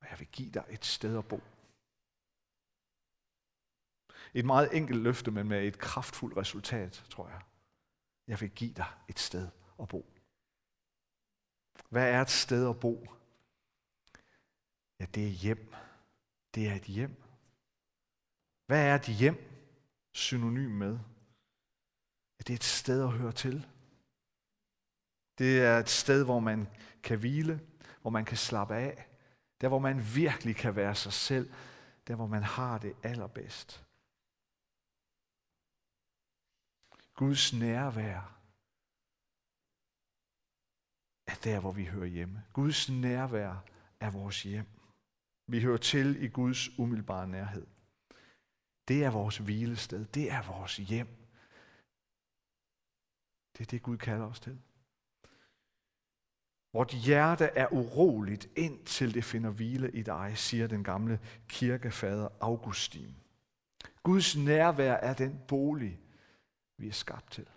og 0.00 0.06
jeg 0.10 0.18
vil 0.18 0.28
give 0.28 0.50
dig 0.50 0.64
et 0.70 0.84
sted 0.84 1.18
at 1.18 1.28
bo. 1.28 1.40
Et 4.34 4.44
meget 4.44 4.76
enkelt 4.76 5.02
løfte, 5.02 5.30
men 5.30 5.48
med 5.48 5.66
et 5.66 5.78
kraftfuldt 5.78 6.36
resultat, 6.36 7.04
tror 7.10 7.28
jeg. 7.28 7.40
Jeg 8.26 8.40
vil 8.40 8.50
give 8.50 8.72
dig 8.72 8.92
et 9.08 9.18
sted 9.18 9.48
at 9.80 9.88
bo. 9.88 10.06
Hvad 11.88 12.12
er 12.12 12.20
et 12.20 12.30
sted 12.30 12.68
at 12.68 12.80
bo? 12.80 13.06
Ja, 15.00 15.04
det 15.04 15.26
er 15.26 15.30
hjem. 15.30 15.74
Det 16.54 16.68
er 16.68 16.74
et 16.74 16.82
hjem. 16.82 17.29
Hvad 18.70 18.86
er 18.86 18.94
et 18.94 19.16
hjem 19.22 19.38
synonym 20.14 20.70
med? 20.70 20.98
At 22.38 22.46
det 22.46 22.52
er 22.52 22.56
et 22.56 22.72
sted 22.80 23.02
at 23.02 23.12
høre 23.12 23.32
til. 23.32 23.66
Det 25.38 25.52
er 25.62 25.78
et 25.78 25.88
sted, 25.88 26.24
hvor 26.24 26.40
man 26.40 26.68
kan 27.02 27.18
hvile, 27.18 27.60
hvor 28.00 28.10
man 28.10 28.24
kan 28.24 28.36
slappe 28.36 28.74
af. 28.74 29.08
Der, 29.60 29.68
hvor 29.68 29.78
man 29.78 29.96
virkelig 30.14 30.56
kan 30.56 30.76
være 30.76 30.94
sig 30.94 31.12
selv. 31.12 31.52
Der, 32.06 32.14
hvor 32.14 32.26
man 32.26 32.42
har 32.42 32.78
det 32.78 32.96
allerbedst. 33.02 33.84
Guds 37.14 37.52
nærvær 37.52 38.20
er 41.26 41.38
der, 41.44 41.60
hvor 41.60 41.72
vi 41.72 41.84
hører 41.84 42.06
hjemme. 42.16 42.44
Guds 42.52 42.88
nærvær 42.88 43.64
er 44.00 44.10
vores 44.10 44.42
hjem. 44.42 44.66
Vi 45.46 45.62
hører 45.62 45.82
til 45.92 46.22
i 46.22 46.28
Guds 46.28 46.78
umiddelbare 46.78 47.28
nærhed. 47.28 47.66
Det 48.88 49.04
er 49.04 49.10
vores 49.10 49.38
hvilested. 49.38 50.04
Det 50.04 50.30
er 50.30 50.42
vores 50.42 50.76
hjem. 50.76 51.08
Det 53.52 53.60
er 53.60 53.70
det, 53.70 53.82
Gud 53.82 53.98
kalder 53.98 54.26
os 54.26 54.40
til. 54.40 54.60
Vort 56.72 56.90
hjerte 56.90 57.44
er 57.44 57.72
uroligt, 57.72 58.48
indtil 58.56 59.14
det 59.14 59.24
finder 59.24 59.50
hvile 59.50 59.92
i 59.92 60.02
dig, 60.02 60.38
siger 60.38 60.66
den 60.66 60.84
gamle 60.84 61.20
kirkefader 61.48 62.28
Augustin. 62.40 63.16
Guds 64.02 64.36
nærvær 64.36 64.92
er 64.92 65.14
den 65.14 65.40
bolig, 65.48 66.00
vi 66.76 66.88
er 66.88 66.92
skabt 66.92 67.32
til. 67.32 67.48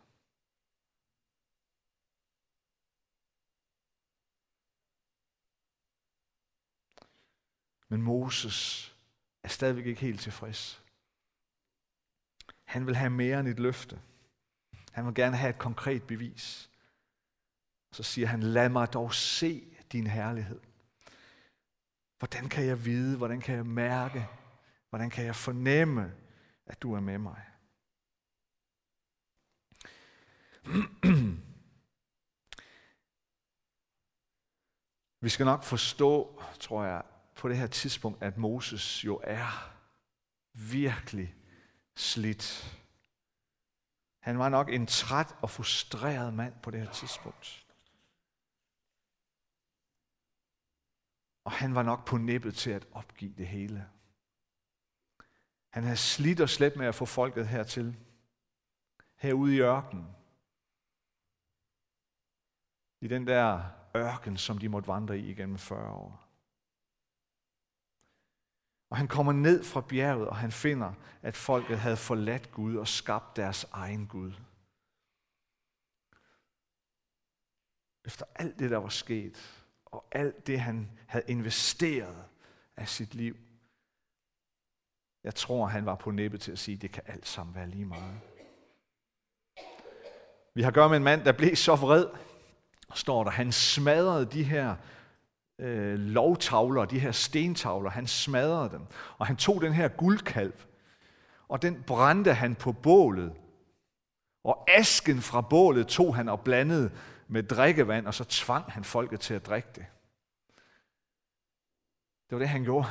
Men 7.87 8.01
Moses 8.01 8.89
er 9.43 9.47
stadigvæk 9.47 9.85
ikke 9.85 10.01
helt 10.01 10.21
tilfreds. 10.21 10.82
Han 12.73 12.87
vil 12.87 12.95
have 12.95 13.09
mere 13.09 13.39
end 13.39 13.47
et 13.47 13.59
løfte. 13.59 14.01
Han 14.91 15.05
vil 15.05 15.15
gerne 15.15 15.37
have 15.37 15.49
et 15.49 15.57
konkret 15.57 16.03
bevis. 16.03 16.69
Så 17.91 18.03
siger 18.03 18.27
han, 18.27 18.43
lad 18.43 18.69
mig 18.69 18.93
dog 18.93 19.13
se 19.13 19.63
din 19.91 20.07
herlighed. 20.07 20.59
Hvordan 22.17 22.49
kan 22.49 22.65
jeg 22.65 22.85
vide, 22.85 23.17
hvordan 23.17 23.41
kan 23.41 23.55
jeg 23.55 23.65
mærke, 23.65 24.27
hvordan 24.89 25.09
kan 25.09 25.25
jeg 25.25 25.35
fornemme, 25.35 26.13
at 26.65 26.81
du 26.81 26.93
er 26.93 26.99
med 26.99 27.17
mig? 27.17 27.41
Vi 35.21 35.29
skal 35.29 35.45
nok 35.45 35.63
forstå, 35.63 36.41
tror 36.59 36.83
jeg, 36.83 37.03
på 37.35 37.49
det 37.49 37.57
her 37.57 37.67
tidspunkt, 37.67 38.23
at 38.23 38.37
Moses 38.37 39.05
jo 39.05 39.21
er 39.23 39.73
virkelig 40.53 41.35
slidt. 41.95 42.77
Han 44.19 44.39
var 44.39 44.49
nok 44.49 44.69
en 44.69 44.87
træt 44.87 45.35
og 45.41 45.49
frustreret 45.49 46.33
mand 46.33 46.53
på 46.63 46.71
det 46.71 46.79
her 46.79 46.91
tidspunkt. 46.91 47.65
Og 51.43 51.51
han 51.51 51.75
var 51.75 51.83
nok 51.83 52.05
på 52.05 52.17
nippet 52.17 52.55
til 52.55 52.69
at 52.69 52.87
opgive 52.91 53.33
det 53.37 53.47
hele. 53.47 53.89
Han 55.69 55.83
havde 55.83 55.97
slidt 55.97 56.41
og 56.41 56.49
slet 56.49 56.75
med 56.75 56.85
at 56.85 56.95
få 56.95 57.05
folket 57.05 57.47
hertil. 57.47 57.97
Herude 59.15 59.55
i 59.55 59.59
ørkenen. 59.59 60.15
I 63.01 63.07
den 63.07 63.27
der 63.27 63.69
ørken, 63.95 64.37
som 64.37 64.57
de 64.57 64.69
måtte 64.69 64.87
vandre 64.87 65.19
i 65.19 65.31
igennem 65.31 65.57
40 65.57 65.91
år. 65.91 66.22
Og 68.93 68.97
han 68.97 69.07
kommer 69.07 69.33
ned 69.33 69.63
fra 69.63 69.81
bjerget, 69.81 70.27
og 70.27 70.35
han 70.35 70.51
finder, 70.51 70.93
at 71.21 71.35
folket 71.35 71.79
havde 71.79 71.97
forladt 71.97 72.51
Gud 72.51 72.75
og 72.75 72.87
skabt 72.87 73.35
deres 73.35 73.63
egen 73.71 74.07
Gud. 74.07 74.31
Efter 78.05 78.25
alt 78.35 78.59
det, 78.59 78.71
der 78.71 78.77
var 78.77 78.89
sket, 78.89 79.63
og 79.85 80.05
alt 80.11 80.47
det, 80.47 80.59
han 80.59 80.91
havde 81.07 81.25
investeret 81.27 82.25
af 82.77 82.89
sit 82.89 83.15
liv, 83.15 83.35
jeg 85.23 85.35
tror, 85.35 85.65
han 85.67 85.85
var 85.85 85.95
på 85.95 86.11
næppe 86.11 86.37
til 86.37 86.51
at 86.51 86.59
sige, 86.59 86.75
at 86.75 86.81
det 86.81 86.91
kan 86.91 87.03
alt 87.05 87.27
sammen 87.27 87.55
være 87.55 87.67
lige 87.67 87.85
meget. 87.85 88.19
Vi 90.53 90.61
har 90.61 90.71
gør 90.71 90.87
med 90.87 90.97
en 90.97 91.03
mand, 91.03 91.25
der 91.25 91.31
blev 91.31 91.55
så 91.55 91.75
vred, 91.75 92.07
står 92.93 93.23
der, 93.23 93.31
han 93.31 93.51
smadrede 93.51 94.25
de 94.25 94.43
her 94.43 94.75
øh, 95.63 95.99
lovtavler, 95.99 96.85
de 96.85 96.99
her 96.99 97.11
stentavler, 97.11 97.89
han 97.89 98.07
smadrede 98.07 98.69
dem. 98.69 98.81
Og 99.17 99.27
han 99.27 99.35
tog 99.35 99.61
den 99.61 99.73
her 99.73 99.87
guldkalv, 99.87 100.53
og 101.47 101.61
den 101.61 101.83
brændte 101.83 102.33
han 102.33 102.55
på 102.55 102.71
bålet. 102.71 103.35
Og 104.43 104.69
asken 104.69 105.21
fra 105.21 105.41
bålet 105.41 105.87
tog 105.87 106.15
han 106.15 106.29
og 106.29 106.41
blandede 106.41 106.91
med 107.27 107.43
drikkevand, 107.43 108.07
og 108.07 108.13
så 108.13 108.23
tvang 108.23 108.71
han 108.71 108.83
folket 108.83 109.19
til 109.19 109.33
at 109.33 109.45
drikke 109.45 109.69
det. 109.75 109.85
Det 112.29 112.35
var 112.35 112.39
det, 112.39 112.49
han 112.49 112.63
gjorde. 112.63 112.87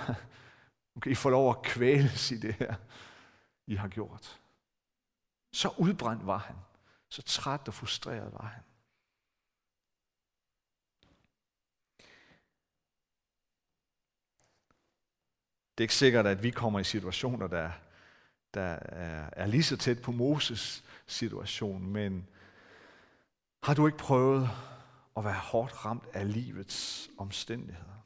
Okay, 0.97 1.11
I 1.11 1.15
får 1.15 1.31
lov 1.31 1.51
at 1.51 1.63
kvæles 1.63 2.31
i 2.31 2.37
det 2.37 2.55
her, 2.55 2.75
I 3.67 3.75
har 3.75 3.89
gjort. 3.89 4.41
Så 5.53 5.75
udbrændt 5.79 6.27
var 6.27 6.39
han. 6.39 6.57
Så 7.09 7.23
træt 7.23 7.69
og 7.69 7.75
frustreret 7.75 8.33
var 8.33 8.47
han. 8.47 8.63
Det 15.79 15.83
er 15.83 15.85
ikke 15.85 15.95
sikkert, 15.95 16.27
at 16.27 16.43
vi 16.43 16.51
kommer 16.51 16.81
i 16.81 16.85
situationer, 16.85 17.47
der, 17.47 17.71
der 18.55 18.79
er, 18.83 19.31
er 19.33 19.47
lige 19.47 19.63
så 19.63 19.77
tæt 19.77 20.03
på 20.03 20.13
Moses 20.13 20.85
situation, 21.07 21.87
men 21.87 22.29
har 23.63 23.75
du 23.75 23.87
ikke 23.87 23.99
prøvet 23.99 24.51
at 25.17 25.25
være 25.25 25.39
hårdt 25.39 25.85
ramt 25.85 26.07
af 26.13 26.33
livets 26.33 27.11
omstændigheder? 27.19 28.05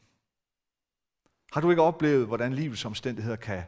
Har 1.52 1.60
du 1.60 1.70
ikke 1.70 1.82
oplevet, 1.82 2.26
hvordan 2.26 2.52
livets 2.52 2.84
omstændigheder 2.84 3.36
kan 3.36 3.62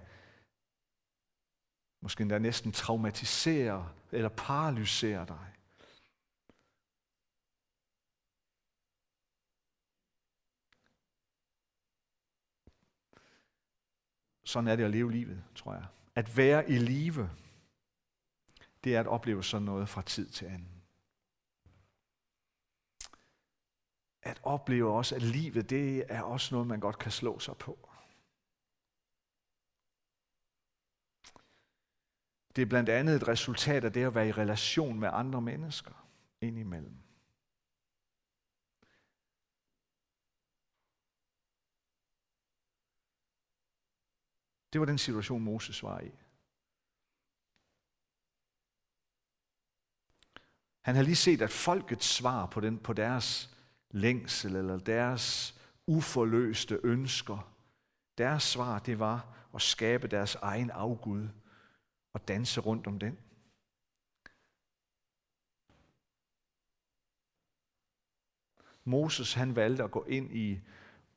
måske 2.02 2.22
endda 2.22 2.38
næsten 2.38 2.72
traumatisere 2.72 3.88
eller 4.12 4.28
paralysere 4.28 5.26
dig? 5.28 5.57
Sådan 14.48 14.68
er 14.68 14.76
det 14.76 14.84
at 14.84 14.90
leve 14.90 15.12
livet, 15.12 15.44
tror 15.54 15.74
jeg. 15.74 15.86
At 16.14 16.36
være 16.36 16.70
i 16.70 16.78
live, 16.78 17.30
det 18.84 18.96
er 18.96 19.00
at 19.00 19.06
opleve 19.06 19.44
sådan 19.44 19.64
noget 19.64 19.88
fra 19.88 20.02
tid 20.02 20.28
til 20.28 20.46
anden. 20.46 20.82
At 24.22 24.40
opleve 24.42 24.92
også, 24.92 25.14
at 25.14 25.22
livet, 25.22 25.70
det 25.70 26.04
er 26.08 26.22
også 26.22 26.54
noget, 26.54 26.66
man 26.66 26.80
godt 26.80 26.98
kan 26.98 27.12
slå 27.12 27.38
sig 27.38 27.56
på. 27.56 27.88
Det 32.56 32.62
er 32.62 32.66
blandt 32.66 32.88
andet 32.88 33.16
et 33.16 33.28
resultat 33.28 33.84
af 33.84 33.92
det 33.92 34.04
at 34.04 34.14
være 34.14 34.28
i 34.28 34.32
relation 34.32 35.00
med 35.00 35.08
andre 35.12 35.40
mennesker 35.40 36.08
indimellem. 36.40 36.96
Det 44.72 44.80
var 44.80 44.86
den 44.86 44.98
situation, 44.98 45.42
Moses 45.42 45.82
var 45.82 46.00
i. 46.00 46.10
Han 50.80 50.94
havde 50.94 51.04
lige 51.04 51.16
set, 51.16 51.42
at 51.42 51.50
folkets 51.50 52.06
svar 52.06 52.46
på, 52.46 52.60
den, 52.60 52.78
på 52.78 52.92
deres 52.92 53.56
længsel 53.90 54.56
eller 54.56 54.78
deres 54.78 55.54
uforløste 55.86 56.80
ønsker, 56.84 57.54
deres 58.18 58.42
svar, 58.42 58.78
det 58.78 58.98
var 58.98 59.34
at 59.54 59.62
skabe 59.62 60.08
deres 60.08 60.34
egen 60.34 60.70
afgud 60.70 61.28
og 62.12 62.28
danse 62.28 62.60
rundt 62.60 62.86
om 62.86 62.98
den. 62.98 63.18
Moses 68.84 69.34
han 69.34 69.56
valgte 69.56 69.84
at 69.84 69.90
gå 69.90 70.04
ind 70.04 70.36
i 70.36 70.60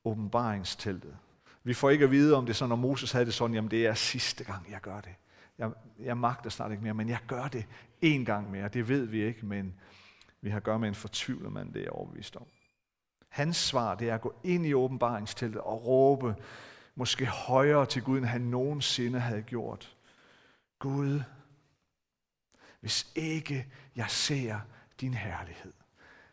åbenbaringsteltet. 0.04 1.18
Vi 1.64 1.74
får 1.74 1.90
ikke 1.90 2.06
at 2.06 2.12
vide, 2.12 2.36
om 2.36 2.46
det 2.46 2.54
er 2.54 2.56
sådan, 2.56 2.70
når 2.70 2.76
Moses 2.76 3.12
havde 3.12 3.26
det 3.26 3.34
sådan, 3.34 3.54
jamen 3.54 3.72
det 3.72 3.86
er 3.86 3.94
sidste 3.94 4.44
gang, 4.44 4.72
jeg 4.72 4.82
gør 4.82 5.02
det. 5.02 5.16
Jeg, 5.58 5.72
jeg 6.00 6.18
magter 6.18 6.50
snart 6.50 6.72
ikke 6.72 6.84
mere, 6.84 6.94
men 6.94 7.10
jeg 7.10 7.20
gør 7.28 7.48
det 7.48 7.66
en 8.02 8.26
gang 8.26 8.52
mere. 8.52 8.68
Det 8.68 8.88
ved 8.88 9.06
vi 9.06 9.24
ikke, 9.24 9.46
men 9.46 9.74
vi 10.42 10.50
har 10.50 10.58
at 10.58 10.64
gøre 10.64 10.80
med 10.80 10.88
en 10.88 10.96
fortvivlet 10.96 11.52
mand, 11.52 11.74
det 11.74 11.80
er 11.80 11.84
jeg 11.84 11.92
overbevist 11.92 12.36
om. 12.36 12.46
Hans 13.30 13.58
svar, 13.58 13.96
det 13.96 14.10
er 14.10 14.16
at 14.16 14.22
gå 14.22 14.36
ind 14.44 14.66
i 14.66 14.74
åbenbaringsteltet 14.74 15.62
og 15.62 15.86
råbe 15.86 16.36
måske 16.96 17.26
højere 17.26 17.86
til 17.86 18.04
Gud, 18.04 18.18
end 18.18 18.26
han 18.26 18.42
nogensinde 18.42 19.20
havde 19.20 19.42
gjort. 19.42 19.96
Gud, 20.80 21.22
hvis 22.80 23.12
ikke 23.16 23.68
jeg 23.96 24.10
ser 24.10 24.60
din 25.02 25.14
herlighed, 25.14 25.74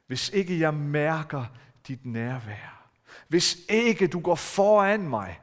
hvis 0.07 0.29
ikke 0.29 0.61
jeg 0.61 0.75
mærker 0.75 1.45
dit 1.89 2.07
nærvær, 2.07 2.88
hvis 3.29 3.57
ikke 3.69 4.09
du 4.09 4.21
går 4.21 4.35
foran 4.35 5.09
mig, 5.09 5.41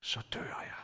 så 0.00 0.20
dør 0.32 0.60
jeg. 0.60 0.74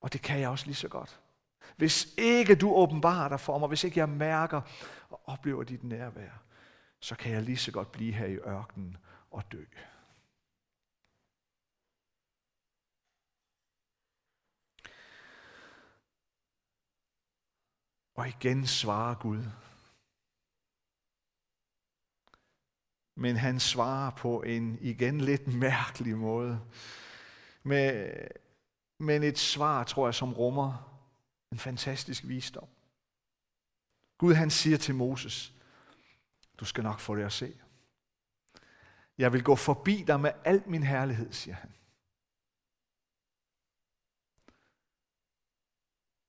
Og 0.00 0.12
det 0.12 0.22
kan 0.22 0.40
jeg 0.40 0.48
også 0.48 0.66
lige 0.66 0.74
så 0.74 0.88
godt. 0.88 1.20
Hvis 1.76 2.14
ikke 2.18 2.54
du 2.54 2.74
åbenbarer 2.74 3.28
dig 3.28 3.40
for 3.40 3.58
mig, 3.58 3.68
hvis 3.68 3.84
ikke 3.84 3.98
jeg 3.98 4.08
mærker 4.08 4.60
og 5.10 5.20
oplever 5.24 5.64
dit 5.64 5.84
nærvær, 5.84 6.42
så 7.00 7.16
kan 7.16 7.32
jeg 7.32 7.42
lige 7.42 7.56
så 7.56 7.72
godt 7.72 7.92
blive 7.92 8.12
her 8.12 8.26
i 8.26 8.36
ørkenen 8.36 8.96
og 9.30 9.52
dø. 9.52 9.64
Og 18.14 18.28
igen 18.28 18.66
svarer 18.66 19.14
Gud. 19.14 19.44
Men 23.14 23.36
han 23.36 23.60
svarer 23.60 24.10
på 24.10 24.42
en 24.42 24.78
igen 24.80 25.20
lidt 25.20 25.54
mærkelig 25.66 26.16
måde. 26.16 26.60
Med, 27.62 28.14
men 28.98 29.22
et 29.22 29.38
svar, 29.38 29.84
tror 29.84 30.06
jeg, 30.06 30.14
som 30.14 30.32
rummer 30.32 30.92
en 31.52 31.58
fantastisk 31.58 32.24
visdom. 32.26 32.68
Gud 34.18 34.34
han 34.34 34.50
siger 34.50 34.76
til 34.76 34.94
Moses, 34.94 35.54
du 36.60 36.64
skal 36.64 36.84
nok 36.84 37.00
få 37.00 37.16
det 37.16 37.24
at 37.24 37.32
se. 37.32 37.56
Jeg 39.18 39.32
vil 39.32 39.44
gå 39.44 39.56
forbi 39.56 40.04
dig 40.06 40.20
med 40.20 40.32
al 40.44 40.62
min 40.66 40.82
herlighed, 40.82 41.32
siger 41.32 41.54
han. 41.54 41.74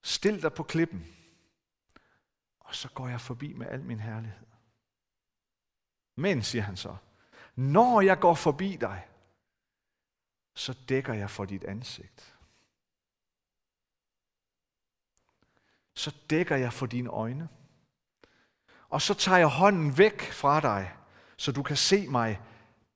Stil 0.04 0.42
dig 0.42 0.54
på 0.54 0.64
klippen, 0.64 1.16
og 2.60 2.76
så 2.76 2.90
går 2.90 3.08
jeg 3.08 3.22
forbi 3.22 3.54
med 3.54 3.68
al 3.68 3.84
min 3.84 4.00
herlighed. 4.00 4.53
Men, 6.16 6.44
siger 6.44 6.62
han 6.62 6.78
så, 6.78 6.96
når 7.56 8.02
jeg 8.02 8.20
går 8.20 8.34
forbi 8.34 8.76
dig, 8.76 9.08
så 10.54 10.74
dækker 10.90 11.14
jeg 11.14 11.30
for 11.30 11.46
dit 11.46 11.64
ansigt. 11.64 12.38
Så 15.94 16.16
dækker 16.30 16.56
jeg 16.56 16.74
for 16.74 16.86
dine 16.86 17.10
øjne. 17.10 17.50
Og 18.90 19.02
så 19.02 19.14
tager 19.14 19.38
jeg 19.38 19.48
hånden 19.48 19.98
væk 19.98 20.22
fra 20.22 20.62
dig, 20.62 20.96
så 21.38 21.52
du 21.52 21.64
kan 21.64 21.78
se 21.78 22.08
mig 22.08 22.42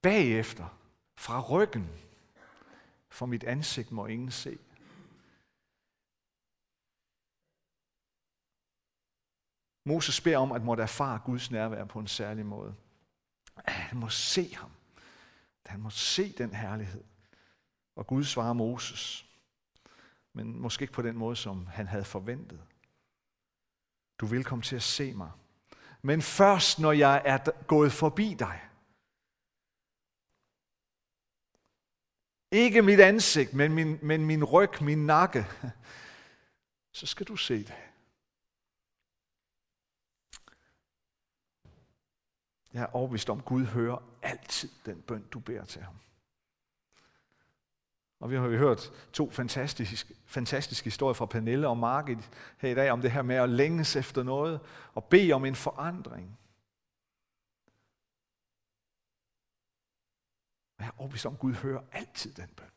bagefter, 0.01 0.77
fra 1.15 1.41
ryggen. 1.41 1.89
For 3.09 3.25
mit 3.25 3.43
ansigt 3.43 3.91
må 3.91 4.05
ingen 4.05 4.31
se. 4.31 4.57
Moses 9.85 10.21
beder 10.21 10.37
om 10.37 10.51
at 10.51 10.63
måtte 10.63 10.83
erfare 10.83 11.19
Guds 11.25 11.51
nærvær 11.51 11.85
på 11.85 11.99
en 11.99 12.07
særlig 12.07 12.45
måde. 12.45 12.75
Han 13.65 13.97
må 13.97 14.09
se 14.09 14.55
ham. 14.55 14.71
Han 15.65 15.79
må 15.79 15.89
se 15.89 16.31
den 16.31 16.53
herlighed. 16.53 17.03
Og 17.95 18.07
Gud 18.07 18.23
svarer 18.23 18.53
Moses. 18.53 19.25
Men 20.33 20.59
måske 20.59 20.83
ikke 20.83 20.93
på 20.93 21.01
den 21.01 21.17
måde, 21.17 21.35
som 21.35 21.67
han 21.67 21.87
havde 21.87 22.05
forventet. 22.05 22.61
Du 24.19 24.25
vil 24.25 24.43
komme 24.43 24.61
til 24.61 24.75
at 24.75 24.83
se 24.83 25.13
mig. 25.13 25.31
Men 26.01 26.21
først 26.21 26.79
når 26.79 26.91
jeg 26.91 27.21
er 27.25 27.37
gået 27.67 27.91
forbi 27.91 28.33
dig. 28.39 28.61
Ikke 32.51 32.81
mit 32.81 32.99
ansigt, 32.99 33.53
men 33.53 33.73
min, 33.73 33.99
men 34.01 34.25
min 34.25 34.43
ryg, 34.43 34.81
min 34.81 35.05
nakke. 35.05 35.45
Så 36.93 37.07
skal 37.07 37.27
du 37.27 37.35
se 37.35 37.57
det. 37.57 37.86
Jeg 42.77 42.83
er 42.83 42.95
overbevist 42.95 43.29
om, 43.29 43.37
at 43.37 43.45
Gud 43.45 43.65
hører 43.65 44.03
altid 44.21 44.69
den 44.85 45.01
bøn, 45.01 45.23
du 45.31 45.39
beder 45.39 45.65
til 45.65 45.81
ham. 45.81 45.95
Og 48.19 48.31
vi 48.31 48.35
har 48.35 48.47
jo 48.47 48.57
hørt 48.57 48.91
to 49.13 49.29
fantastiske, 49.29 50.15
fantastiske 50.25 50.83
historier 50.83 51.13
fra 51.13 51.25
Pernille 51.25 51.67
og 51.67 51.77
Margit 51.77 52.31
her 52.57 52.69
i 52.69 52.75
dag 52.75 52.91
om 52.91 53.01
det 53.01 53.11
her 53.11 53.21
med 53.21 53.35
at 53.35 53.49
længes 53.49 53.95
efter 53.95 54.23
noget 54.23 54.59
og 54.93 55.03
bede 55.03 55.33
om 55.33 55.45
en 55.45 55.55
forandring. 55.55 56.39
Jeg 60.79 60.87
er 60.87 60.91
overbevist 60.97 61.25
om, 61.25 61.33
at 61.33 61.39
Gud 61.39 61.53
hører 61.53 61.83
altid 61.91 62.33
den 62.33 62.49
bøn. 62.55 62.71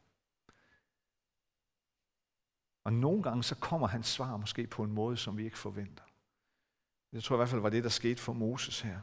Og 2.85 2.93
nogle 2.93 3.23
gange 3.23 3.43
så 3.43 3.55
kommer 3.55 3.87
hans 3.87 4.07
svar 4.07 4.37
måske 4.37 4.67
på 4.67 4.83
en 4.83 4.93
måde, 4.93 5.17
som 5.17 5.39
vi 5.39 5.45
ikke 5.45 5.59
forventer. 5.59 6.05
Jeg 7.13 7.23
tror 7.23 7.37
i 7.37 7.39
hvert 7.39 7.49
fald 7.49 7.61
var 7.61 7.71
det, 7.71 7.85
der 7.85 7.91
skete 7.91 8.23
for 8.23 8.33
Moses 8.33 8.81
her. 8.81 9.01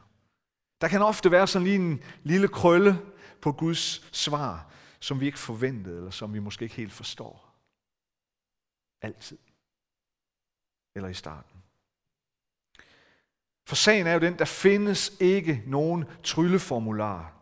Der 0.80 0.88
kan 0.88 1.02
ofte 1.02 1.30
være 1.30 1.46
sådan 1.46 1.64
lige 1.66 1.76
en 1.76 2.02
lille 2.22 2.48
krølle 2.48 2.98
på 3.40 3.52
Guds 3.52 4.16
svar, 4.16 4.70
som 5.00 5.20
vi 5.20 5.26
ikke 5.26 5.38
forventede, 5.38 5.96
eller 5.96 6.10
som 6.10 6.34
vi 6.34 6.38
måske 6.38 6.62
ikke 6.62 6.74
helt 6.74 6.92
forstår. 6.92 7.54
Altid. 9.02 9.38
Eller 10.94 11.08
i 11.08 11.14
starten. 11.14 11.62
For 13.66 13.76
sagen 13.76 14.06
er 14.06 14.12
jo 14.12 14.20
den, 14.20 14.38
der 14.38 14.44
findes 14.44 15.12
ikke 15.20 15.62
nogen 15.66 16.04
trylleformular, 16.24 17.34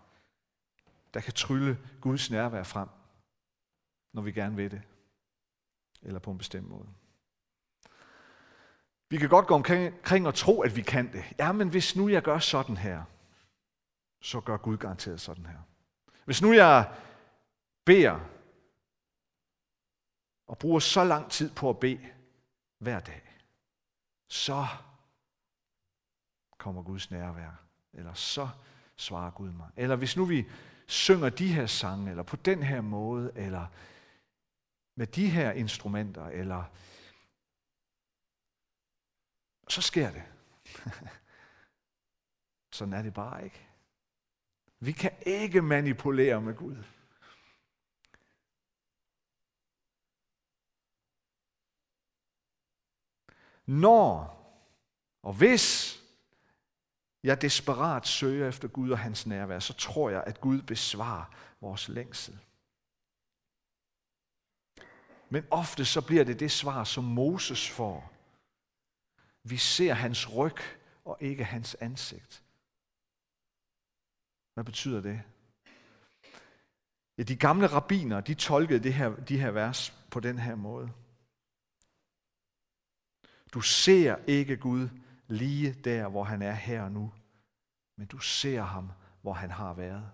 der 1.14 1.20
kan 1.20 1.32
trylle 1.32 1.78
Guds 2.00 2.30
nærvær 2.30 2.62
frem, 2.62 2.88
når 4.12 4.22
vi 4.22 4.32
gerne 4.32 4.56
vil 4.56 4.70
det. 4.70 4.82
Eller 6.02 6.20
på 6.20 6.30
en 6.30 6.38
bestemt 6.38 6.68
måde. 6.68 6.88
Vi 9.08 9.16
kan 9.16 9.28
godt 9.28 9.46
gå 9.46 9.54
omkring 9.54 10.26
og 10.26 10.34
tro, 10.34 10.60
at 10.60 10.76
vi 10.76 10.82
kan 10.82 11.12
det. 11.12 11.24
Ja, 11.38 11.52
men 11.52 11.68
hvis 11.68 11.96
nu 11.96 12.08
jeg 12.08 12.22
gør 12.22 12.38
sådan 12.38 12.76
her, 12.76 13.04
så 14.26 14.40
gør 14.40 14.56
Gud 14.56 14.76
garanteret 14.76 15.20
sådan 15.20 15.46
her. 15.46 15.58
Hvis 16.24 16.42
nu 16.42 16.52
jeg 16.52 16.94
beder 17.84 18.20
og 20.46 20.58
bruger 20.58 20.80
så 20.80 21.04
lang 21.04 21.30
tid 21.30 21.54
på 21.54 21.70
at 21.70 21.80
bede 21.80 22.12
hver 22.78 23.00
dag, 23.00 23.42
så 24.28 24.66
kommer 26.58 26.82
Guds 26.82 27.10
nærvær, 27.10 27.62
eller 27.92 28.14
så 28.14 28.48
svarer 28.96 29.30
Gud 29.30 29.52
mig. 29.52 29.70
Eller 29.76 29.96
hvis 29.96 30.16
nu 30.16 30.24
vi 30.24 30.50
synger 30.86 31.28
de 31.28 31.52
her 31.52 31.66
sange, 31.66 32.10
eller 32.10 32.22
på 32.22 32.36
den 32.36 32.62
her 32.62 32.80
måde, 32.80 33.32
eller 33.34 33.66
med 34.94 35.06
de 35.06 35.30
her 35.30 35.52
instrumenter, 35.52 36.26
eller 36.26 36.64
så 39.68 39.82
sker 39.82 40.10
det. 40.10 40.22
Sådan 42.76 42.94
er 42.94 43.02
det 43.02 43.14
bare 43.14 43.44
ikke. 43.44 43.65
Vi 44.80 44.92
kan 44.92 45.12
ikke 45.26 45.62
manipulere 45.62 46.40
med 46.40 46.54
Gud. 46.54 46.76
Når 53.66 54.36
og 55.26 55.32
hvis 55.32 55.96
jeg 57.22 57.42
desperat 57.42 58.06
søger 58.06 58.48
efter 58.48 58.68
Gud 58.68 58.90
og 58.90 58.98
hans 58.98 59.26
nærvær, 59.26 59.58
så 59.58 59.72
tror 59.72 60.10
jeg, 60.10 60.24
at 60.26 60.40
Gud 60.40 60.62
besvarer 60.62 61.24
vores 61.60 61.88
længsel. 61.88 62.38
Men 65.28 65.44
ofte 65.50 65.84
så 65.84 66.06
bliver 66.06 66.24
det 66.24 66.40
det 66.40 66.50
svar, 66.50 66.84
som 66.84 67.04
Moses 67.04 67.70
får. 67.70 68.12
Vi 69.42 69.56
ser 69.56 69.92
hans 69.94 70.34
ryg 70.34 70.56
og 71.04 71.16
ikke 71.20 71.44
hans 71.44 71.74
ansigt. 71.74 72.45
Hvad 74.56 74.64
betyder 74.64 75.00
det? 75.00 75.22
Ja, 77.18 77.22
de 77.22 77.36
gamle 77.36 77.66
rabbiner, 77.66 78.20
de 78.20 78.34
tolkede 78.34 78.82
det 78.82 78.94
her, 78.94 79.08
de 79.16 79.40
her 79.40 79.50
vers 79.50 79.90
på 80.10 80.20
den 80.20 80.38
her 80.38 80.54
måde. 80.54 80.92
Du 83.54 83.60
ser 83.60 84.16
ikke 84.26 84.56
Gud 84.56 84.88
lige 85.28 85.72
der, 85.72 86.08
hvor 86.08 86.24
han 86.24 86.42
er 86.42 86.52
her 86.52 86.82
og 86.82 86.92
nu, 86.92 87.12
men 87.96 88.06
du 88.06 88.18
ser 88.18 88.62
ham, 88.62 88.92
hvor 89.22 89.32
han 89.32 89.50
har 89.50 89.74
været. 89.74 90.10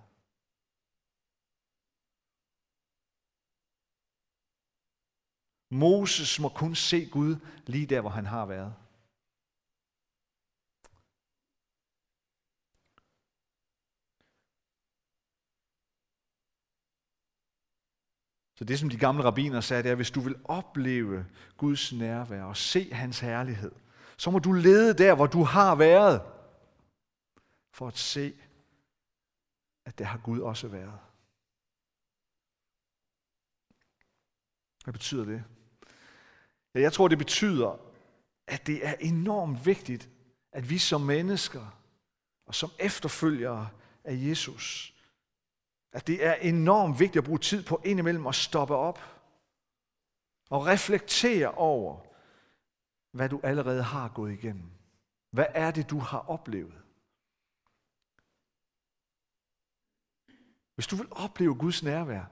Moses 5.70 6.40
må 6.40 6.48
kun 6.48 6.74
se 6.74 7.09
Gud 7.11 7.37
lige 7.66 7.87
der, 7.87 8.00
hvor 8.00 8.11
han 8.11 8.26
har 8.26 8.46
været. 8.46 8.82
Så 18.62 18.66
det, 18.66 18.79
som 18.79 18.90
de 18.90 18.96
gamle 18.96 19.25
rabbiner 19.25 19.61
sagde, 19.61 19.83
det 19.83 19.88
er, 19.88 19.92
at 19.92 19.98
hvis 19.98 20.11
du 20.11 20.20
vil 20.20 20.37
opleve 20.44 21.27
Guds 21.57 21.92
nærvær 21.92 22.42
og 22.42 22.57
se 22.57 22.92
hans 22.92 23.20
herlighed, 23.20 23.72
så 24.16 24.31
må 24.31 24.38
du 24.38 24.53
lede 24.53 24.98
der, 24.98 25.14
hvor 25.14 25.27
du 25.27 25.42
har 25.42 25.75
været, 25.75 26.22
for 27.72 27.88
at 27.88 27.98
se, 27.98 28.35
at 29.87 29.98
det 29.98 30.07
har 30.07 30.18
Gud 30.18 30.40
også 30.40 30.68
været. 30.68 30.98
Hvad 34.85 34.92
betyder 34.92 35.25
det? 35.25 35.44
Ja, 36.75 36.81
jeg 36.81 36.92
tror, 36.92 37.09
det 37.09 37.18
betyder, 37.18 37.81
at 38.46 38.66
det 38.66 38.87
er 38.87 38.94
enormt 39.01 39.66
vigtigt, 39.66 40.09
at 40.53 40.70
vi 40.70 40.79
som 40.79 41.01
mennesker 41.01 41.83
og 42.46 42.55
som 42.55 42.70
efterfølgere 42.79 43.68
af 44.05 44.14
Jesus, 44.29 44.91
at 45.92 46.07
det 46.07 46.26
er 46.26 46.35
enormt 46.35 47.00
vigtigt 47.00 47.16
at 47.16 47.24
bruge 47.24 47.38
tid 47.38 47.64
på 47.64 47.81
indimellem 47.85 48.26
at 48.26 48.35
stoppe 48.35 48.74
op 48.76 49.00
og 50.50 50.66
reflektere 50.66 51.50
over, 51.50 52.00
hvad 53.11 53.28
du 53.28 53.40
allerede 53.42 53.83
har 53.83 54.09
gået 54.09 54.33
igennem. 54.33 54.70
Hvad 55.31 55.46
er 55.48 55.70
det, 55.70 55.90
du 55.90 55.98
har 55.98 56.18
oplevet? 56.18 56.83
Hvis 60.74 60.87
du 60.87 60.96
vil 60.96 61.09
opleve 61.11 61.55
Guds 61.55 61.83
nærvær, 61.83 62.24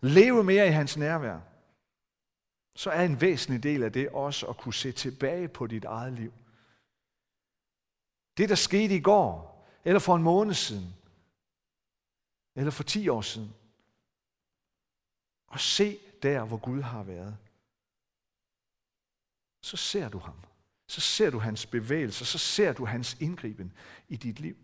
leve 0.00 0.44
mere 0.44 0.66
i 0.66 0.70
hans 0.70 0.96
nærvær, 0.96 1.40
så 2.76 2.90
er 2.90 3.04
en 3.04 3.20
væsentlig 3.20 3.62
del 3.62 3.82
af 3.82 3.92
det 3.92 4.08
også 4.08 4.46
at 4.46 4.56
kunne 4.56 4.74
se 4.74 4.92
tilbage 4.92 5.48
på 5.48 5.66
dit 5.66 5.84
eget 5.84 6.12
liv. 6.12 6.32
Det, 8.36 8.48
der 8.48 8.54
skete 8.54 8.94
i 8.94 9.00
går, 9.00 9.58
eller 9.84 10.00
for 10.00 10.16
en 10.16 10.22
måned 10.22 10.54
siden, 10.54 10.94
eller 12.58 12.70
for 12.70 12.82
10 12.82 13.08
år 13.08 13.20
siden, 13.20 13.54
og 15.46 15.60
se 15.60 15.98
der, 16.22 16.44
hvor 16.44 16.56
Gud 16.56 16.82
har 16.82 17.02
været. 17.02 17.38
Så 19.62 19.76
ser 19.76 20.08
du 20.08 20.18
ham. 20.18 20.36
Så 20.86 21.00
ser 21.00 21.30
du 21.30 21.38
hans 21.38 21.66
bevægelser, 21.66 22.24
så 22.24 22.38
ser 22.38 22.72
du 22.72 22.84
hans 22.84 23.16
indgriben 23.20 23.72
i 24.08 24.16
dit 24.16 24.40
liv. 24.40 24.56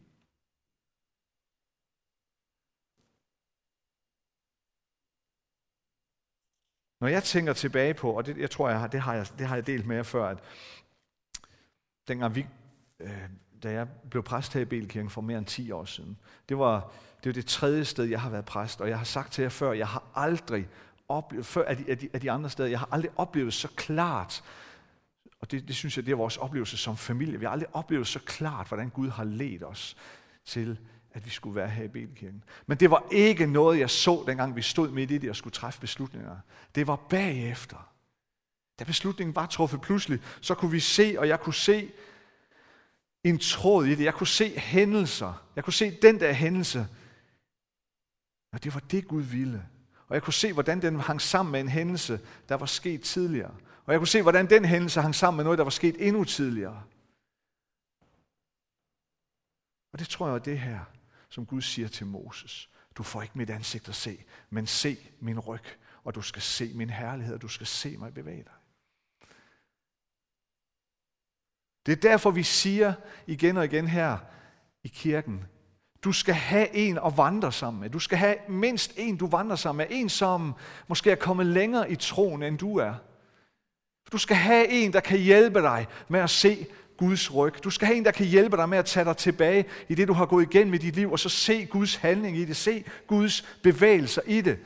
Når 7.01 7.09
jeg 7.09 7.25
tænker 7.25 7.53
tilbage 7.53 7.95
på, 7.95 8.13
og 8.13 8.27
det, 8.27 8.39
jeg 8.39 8.51
tror, 8.51 8.69
jeg 8.69 8.81
har, 8.81 8.87
det, 8.87 9.01
har 9.01 9.15
jeg, 9.15 9.27
det 9.39 9.47
har 9.47 9.55
jeg 9.55 9.67
delt 9.67 9.87
med 9.87 9.97
jer 9.97 10.03
før, 10.03 10.27
at 10.27 10.39
dengang 12.09 12.35
vi, 12.35 12.47
øh, 13.01 13.31
da 13.63 13.73
jeg 13.73 13.89
blev 14.11 14.23
præst 14.23 14.53
her 14.53 14.61
i 14.61 14.65
Belkirken 14.65 15.11
for 15.11 15.21
mere 15.21 15.39
end 15.39 15.47
10 15.47 15.71
år 15.71 15.85
siden, 15.85 16.19
det 16.49 16.59
var, 16.59 16.95
det 17.25 17.31
er 17.31 17.35
det 17.35 17.47
tredje 17.47 17.85
sted, 17.85 18.05
jeg 18.05 18.21
har 18.21 18.31
været 18.31 18.45
præst, 18.45 18.81
og 18.81 18.89
jeg 18.89 18.99
har 18.99 19.05
sagt 19.05 19.33
til 19.33 19.43
jer 19.43 19.49
før, 19.49 19.73
jeg 19.73 19.89
har 19.89 20.03
aldrig 20.15 20.69
oplevet, 21.09 21.47
før 21.47 21.65
af 21.65 21.77
de, 21.77 21.85
af 21.89 21.99
de, 21.99 22.09
af 22.13 22.21
de 22.21 22.31
andre 22.31 22.51
steder, 22.51 22.69
jeg 22.69 22.79
har 22.79 22.89
aldrig 22.91 23.11
oplevet 23.17 23.55
så 23.55 23.69
klart, 23.77 24.45
og 25.41 25.51
det, 25.51 25.69
det 25.69 25.77
synes 25.77 25.97
jeg, 25.97 26.07
det 26.07 26.13
er 26.13 26.17
vores 26.17 26.37
oplevelse 26.37 26.77
som 26.77 26.97
familie, 26.97 27.39
vi 27.39 27.45
har 27.45 27.53
aldrig 27.53 27.69
oplevet 27.73 28.07
så 28.07 28.19
klart, 28.19 28.69
hvordan 28.69 28.89
Gud 28.89 29.09
har 29.09 29.25
ledt 29.25 29.65
os 29.65 29.97
til 30.45 30.79
at 31.15 31.27
vi 31.27 31.31
skulle 31.31 31.57
være 31.57 31.69
her 31.69 31.85
i 31.85 31.89
Belkirken. 31.89 32.45
Men 32.67 32.79
det 32.79 32.91
var 32.91 33.05
ikke 33.11 33.47
noget, 33.47 33.79
jeg 33.79 33.91
så, 33.91 34.25
dengang 34.27 34.57
vi 34.57 34.63
stod 34.63 34.91
midt 34.91 35.11
i 35.11 35.19
det 35.19 35.31
og 35.31 35.37
skulle 35.37 35.53
træffe 35.53 35.81
beslutninger. 35.81 36.37
Det 36.75 36.87
var 36.87 36.97
bagefter. 36.97 37.91
Da 38.79 38.85
beslutningen 38.85 39.35
var 39.35 39.47
truffet 39.47 39.81
pludselig, 39.81 40.21
så 40.41 40.55
kunne 40.55 40.71
vi 40.71 40.81
se, 40.81 41.17
og 41.19 41.29
jeg 41.29 41.41
kunne 41.41 41.55
se 41.55 41.91
en 43.25 43.39
tråd 43.39 43.87
i 43.87 43.95
det. 43.95 44.05
Jeg 44.05 44.15
kunne 44.15 44.27
se 44.27 44.59
hændelser. 44.59 45.43
Jeg 45.57 45.65
kunne 45.65 45.73
se 45.73 45.91
den 46.03 46.21
der 46.21 46.33
hændelse. 46.33 46.87
Og 48.55 48.64
det 48.64 48.75
var 48.75 48.81
det, 48.81 49.09
Gud 49.09 49.23
ville. 49.23 49.69
Og 50.09 50.14
jeg 50.14 50.23
kunne 50.23 50.33
se, 50.33 50.53
hvordan 50.53 50.83
den 50.83 51.01
hang 51.01 51.21
sammen 51.21 51.53
med 51.53 51.61
en 51.61 51.69
hændelse, 51.69 52.21
der 52.49 52.55
var 52.55 52.67
sket 52.67 53.03
tidligere. 53.03 53.55
Og 53.85 53.93
jeg 53.93 54.01
kunne 54.01 54.09
se, 54.09 54.23
hvordan 54.23 54.51
den 54.51 54.64
hændelse 54.64 55.01
hang 55.01 55.14
sammen 55.14 55.37
med 55.37 55.45
noget, 55.45 55.59
der 55.59 55.64
var 55.64 55.71
sket 55.71 55.97
endnu 55.99 56.25
tidligere. 56.25 56.83
Og 59.93 59.99
det 59.99 60.09
tror 60.09 60.27
jeg 60.27 60.35
er 60.35 60.38
det 60.38 60.59
her 60.59 60.85
som 61.29 61.47
Gud 61.47 61.62
siger 61.62 61.88
til 61.88 62.07
Moses. 62.07 62.71
Du 62.97 63.03
får 63.03 63.23
ikke 63.23 63.38
mit 63.38 63.51
ansigt 63.51 63.88
at 63.88 63.95
se, 63.95 64.25
men 64.51 64.67
se 64.67 64.99
min 65.21 65.38
ryg, 65.38 65.64
og 66.05 66.14
du 66.14 66.23
skal 66.23 66.43
se 66.43 66.75
min 66.75 66.90
herlighed, 66.90 67.35
og 67.35 67.43
du 67.43 67.49
skal 67.49 67.67
se 67.67 67.97
mig 67.97 68.14
bevæge 68.14 68.45
dig. 68.45 68.53
Det 71.87 71.93
er 71.93 72.11
derfor, 72.11 72.31
vi 72.31 72.43
siger 72.43 72.95
igen 73.27 73.57
og 73.57 73.64
igen 73.64 73.88
her 73.88 74.19
i 74.83 74.88
kirken, 74.88 75.47
du 76.05 76.12
skal 76.12 76.35
have 76.35 76.75
en 76.75 76.99
at 77.07 77.17
vandre 77.17 77.53
sammen 77.53 77.81
med. 77.81 77.90
Du 77.90 77.99
skal 77.99 78.19
have 78.19 78.37
mindst 78.49 78.93
en, 78.97 79.17
du 79.17 79.27
vandrer 79.27 79.57
sammen 79.57 79.87
med. 79.88 79.97
En, 79.97 80.09
som 80.09 80.55
måske 80.88 81.11
er 81.11 81.14
kommet 81.14 81.47
længere 81.47 81.90
i 81.90 81.97
troen, 81.97 82.43
end 82.43 82.59
du 82.59 82.79
er. 82.79 82.95
Du 84.12 84.19
skal 84.19 84.37
have 84.37 84.69
en, 84.69 84.93
der 84.93 85.01
kan 85.01 85.19
hjælpe 85.19 85.61
dig 85.61 85.87
med 86.09 86.21
at 86.21 86.31
se 86.31 86.67
Guds 86.97 87.35
ryg. 87.35 87.64
Du 87.64 87.71
skal 87.71 87.87
have 87.87 87.97
en, 87.97 88.05
der 88.05 88.11
kan 88.11 88.27
hjælpe 88.27 88.57
dig 88.57 88.69
med 88.69 88.79
at 88.79 88.85
tage 88.85 89.05
dig 89.05 89.17
tilbage 89.17 89.64
i 89.88 89.95
det, 89.95 90.09
du 90.09 90.12
har 90.12 90.27
gået 90.27 90.55
igennem 90.55 90.75
i 90.75 90.79
dit 90.79 90.97
liv, 90.97 91.12
og 91.12 91.19
så 91.19 91.29
se 91.29 91.67
Guds 91.67 91.97
handling 91.97 92.37
i 92.37 92.45
det, 92.45 92.57
se 92.57 92.85
Guds 93.07 93.43
bevægelser 93.62 94.23
i 94.27 94.40
det. 94.40 94.59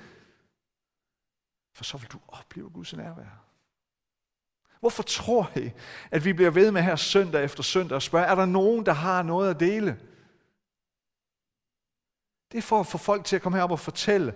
For 1.75 1.85
så 1.85 1.97
vil 1.97 2.09
du 2.09 2.19
opleve 2.29 2.71
Guds 2.71 2.97
nærvær. 2.97 3.45
Hvorfor 4.81 5.03
tror 5.03 5.51
I, 5.57 5.71
at 6.11 6.25
vi 6.25 6.33
bliver 6.33 6.51
ved 6.51 6.71
med 6.71 6.83
her 6.83 6.97
søndag 6.97 7.45
efter 7.45 7.63
søndag 7.63 7.97
og 7.97 8.03
spørger, 8.03 8.27
er 8.27 8.35
der 8.35 8.47
nogen, 8.47 8.87
der 8.87 8.93
har 8.93 9.23
noget 9.23 9.51
at 9.51 9.61
dele? 9.61 9.99
Det 12.53 12.59
er 12.59 12.63
for 12.63 12.81
at 12.81 12.87
få 12.87 12.99
folk 12.99 13.25
til 13.25 13.37
at 13.37 13.43
komme 13.43 13.59
herop 13.59 13.71
og 13.71 13.81
fortælle, 13.81 14.35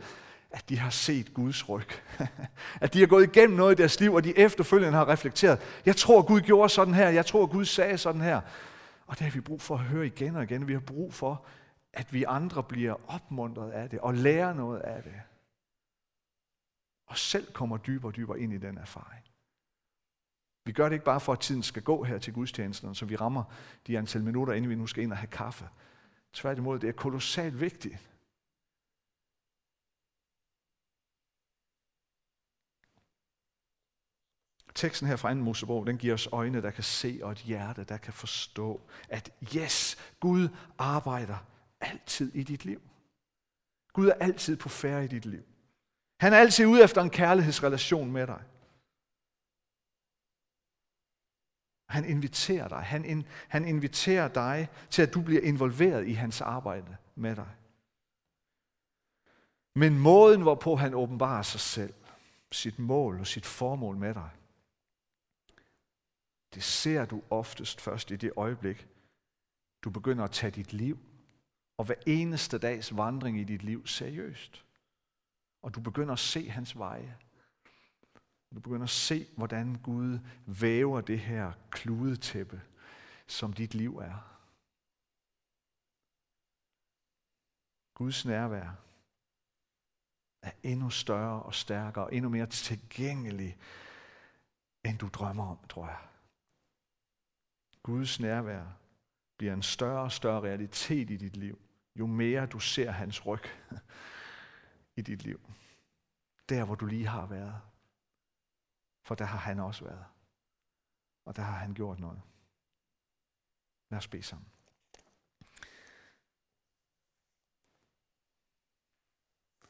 at 0.50 0.68
de 0.68 0.78
har 0.78 0.90
set 0.90 1.34
Guds 1.34 1.68
ryg. 1.68 1.88
at 2.82 2.94
de 2.94 3.00
har 3.00 3.06
gået 3.06 3.36
igennem 3.36 3.56
noget 3.56 3.78
i 3.78 3.80
deres 3.80 4.00
liv, 4.00 4.14
og 4.14 4.24
de 4.24 4.38
efterfølgende 4.38 4.98
har 4.98 5.08
reflekteret. 5.08 5.80
Jeg 5.86 5.96
tror, 5.96 6.22
Gud 6.22 6.40
gjorde 6.40 6.68
sådan 6.68 6.94
her. 6.94 7.08
Jeg 7.08 7.26
tror, 7.26 7.46
Gud 7.46 7.64
sagde 7.64 7.98
sådan 7.98 8.20
her. 8.20 8.40
Og 9.06 9.18
det 9.18 9.26
har 9.26 9.30
vi 9.30 9.40
brug 9.40 9.62
for 9.62 9.74
at 9.74 9.80
høre 9.80 10.06
igen 10.06 10.36
og 10.36 10.42
igen. 10.42 10.68
Vi 10.68 10.72
har 10.72 10.80
brug 10.80 11.14
for, 11.14 11.44
at 11.92 12.12
vi 12.12 12.24
andre 12.24 12.62
bliver 12.62 12.94
opmuntret 13.10 13.70
af 13.70 13.90
det 13.90 13.98
og 13.98 14.14
lærer 14.14 14.54
noget 14.54 14.80
af 14.80 15.02
det. 15.02 15.20
Og 17.06 17.18
selv 17.18 17.52
kommer 17.52 17.76
dybere 17.76 18.10
og 18.10 18.16
dybere 18.16 18.40
ind 18.40 18.52
i 18.52 18.58
den 18.58 18.78
erfaring. 18.78 19.24
Vi 20.64 20.72
gør 20.72 20.84
det 20.84 20.92
ikke 20.92 21.04
bare 21.04 21.20
for, 21.20 21.32
at 21.32 21.40
tiden 21.40 21.62
skal 21.62 21.82
gå 21.82 22.02
her 22.02 22.18
til 22.18 22.32
gudstjenesten, 22.32 22.94
så 22.94 23.04
vi 23.04 23.16
rammer 23.16 23.44
de 23.86 23.98
antal 23.98 24.22
minutter, 24.22 24.54
inden 24.54 24.70
vi 24.70 24.74
nu 24.74 24.86
skal 24.86 25.02
ind 25.02 25.12
og 25.12 25.18
have 25.18 25.28
kaffe. 25.28 25.68
Tværtimod, 26.32 26.78
det 26.78 26.88
er 26.88 26.92
kolossalt 26.92 27.60
vigtigt, 27.60 28.12
Teksten 34.74 35.08
her 35.08 35.16
fra 35.16 35.34
2. 35.34 35.40
Mosebog, 35.40 35.86
den 35.86 35.98
giver 35.98 36.14
os 36.14 36.28
øjne, 36.32 36.62
der 36.62 36.70
kan 36.70 36.84
se, 36.84 37.20
og 37.22 37.32
et 37.32 37.38
hjerte, 37.38 37.84
der 37.84 37.96
kan 37.96 38.12
forstå, 38.12 38.80
at 39.08 39.30
yes, 39.56 39.96
Gud 40.20 40.48
arbejder 40.78 41.46
altid 41.80 42.34
i 42.34 42.42
dit 42.42 42.64
liv. 42.64 42.80
Gud 43.92 44.08
er 44.08 44.14
altid 44.14 44.56
på 44.56 44.68
færre 44.68 45.04
i 45.04 45.08
dit 45.08 45.26
liv. 45.26 45.42
Han 46.20 46.32
er 46.32 46.36
altid 46.36 46.66
ude 46.66 46.82
efter 46.82 47.02
en 47.02 47.10
kærlighedsrelation 47.10 48.12
med 48.12 48.26
dig. 48.26 48.42
Han 51.92 52.04
inviterer 52.04 52.68
dig. 52.68 52.78
Han, 52.78 53.04
in, 53.04 53.26
han 53.48 53.64
inviterer 53.64 54.28
dig 54.28 54.68
til, 54.90 55.02
at 55.02 55.14
du 55.14 55.22
bliver 55.22 55.40
involveret 55.40 56.08
i 56.08 56.12
hans 56.12 56.40
arbejde 56.40 56.96
med 57.14 57.36
dig. 57.36 57.48
Men 59.74 59.98
måden, 59.98 60.42
hvorpå 60.42 60.76
han 60.76 60.94
åbenbarer 60.94 61.42
sig 61.42 61.60
selv, 61.60 61.94
sit 62.52 62.78
mål 62.78 63.20
og 63.20 63.26
sit 63.26 63.46
formål 63.46 63.96
med 63.96 64.14
dig, 64.14 64.30
det 66.54 66.62
ser 66.62 67.04
du 67.04 67.22
oftest 67.30 67.80
først 67.80 68.10
i 68.10 68.16
det 68.16 68.32
øjeblik, 68.36 68.86
du 69.82 69.90
begynder 69.90 70.24
at 70.24 70.30
tage 70.30 70.50
dit 70.50 70.72
liv 70.72 70.98
og 71.76 71.84
hver 71.84 71.94
eneste 72.06 72.58
dags 72.58 72.96
vandring 72.96 73.40
i 73.40 73.44
dit 73.44 73.62
liv 73.62 73.86
seriøst. 73.86 74.64
Og 75.62 75.74
du 75.74 75.80
begynder 75.80 76.12
at 76.12 76.18
se 76.18 76.48
hans 76.48 76.78
veje. 76.78 77.16
Du 78.54 78.60
begynder 78.60 78.82
at 78.82 78.90
se, 78.90 79.26
hvordan 79.36 79.74
Gud 79.74 80.18
væver 80.46 81.00
det 81.00 81.20
her 81.20 81.52
kludetæppe, 81.70 82.62
som 83.26 83.52
dit 83.52 83.74
liv 83.74 83.98
er. 83.98 84.38
Guds 87.94 88.24
nærvær 88.24 88.70
er 90.42 90.52
endnu 90.62 90.90
større 90.90 91.42
og 91.42 91.54
stærkere, 91.54 92.04
og 92.04 92.14
endnu 92.14 92.30
mere 92.30 92.46
tilgængelig, 92.46 93.58
end 94.84 94.98
du 94.98 95.08
drømmer 95.08 95.46
om, 95.46 95.58
tror 95.68 95.86
jeg. 95.86 96.00
Guds 97.82 98.20
nærvær 98.20 98.66
bliver 99.36 99.54
en 99.54 99.62
større 99.62 100.02
og 100.02 100.12
større 100.12 100.40
realitet 100.40 101.10
i 101.10 101.16
dit 101.16 101.36
liv, 101.36 101.60
jo 101.96 102.06
mere 102.06 102.46
du 102.46 102.58
ser 102.58 102.90
hans 102.90 103.26
ryg 103.26 103.42
i 104.98 105.02
dit 105.02 105.22
liv. 105.22 105.40
Der, 106.48 106.64
hvor 106.64 106.74
du 106.74 106.86
lige 106.86 107.06
har 107.06 107.26
været. 107.26 107.60
For 109.02 109.14
der 109.14 109.24
har 109.24 109.38
han 109.38 109.58
også 109.58 109.84
været. 109.84 110.04
Og 111.24 111.36
der 111.36 111.42
har 111.42 111.58
han 111.58 111.74
gjort 111.74 111.98
noget. 111.98 112.22
Lad 113.88 113.98
os 113.98 114.08
bede 114.08 114.22
sammen. 114.22 114.48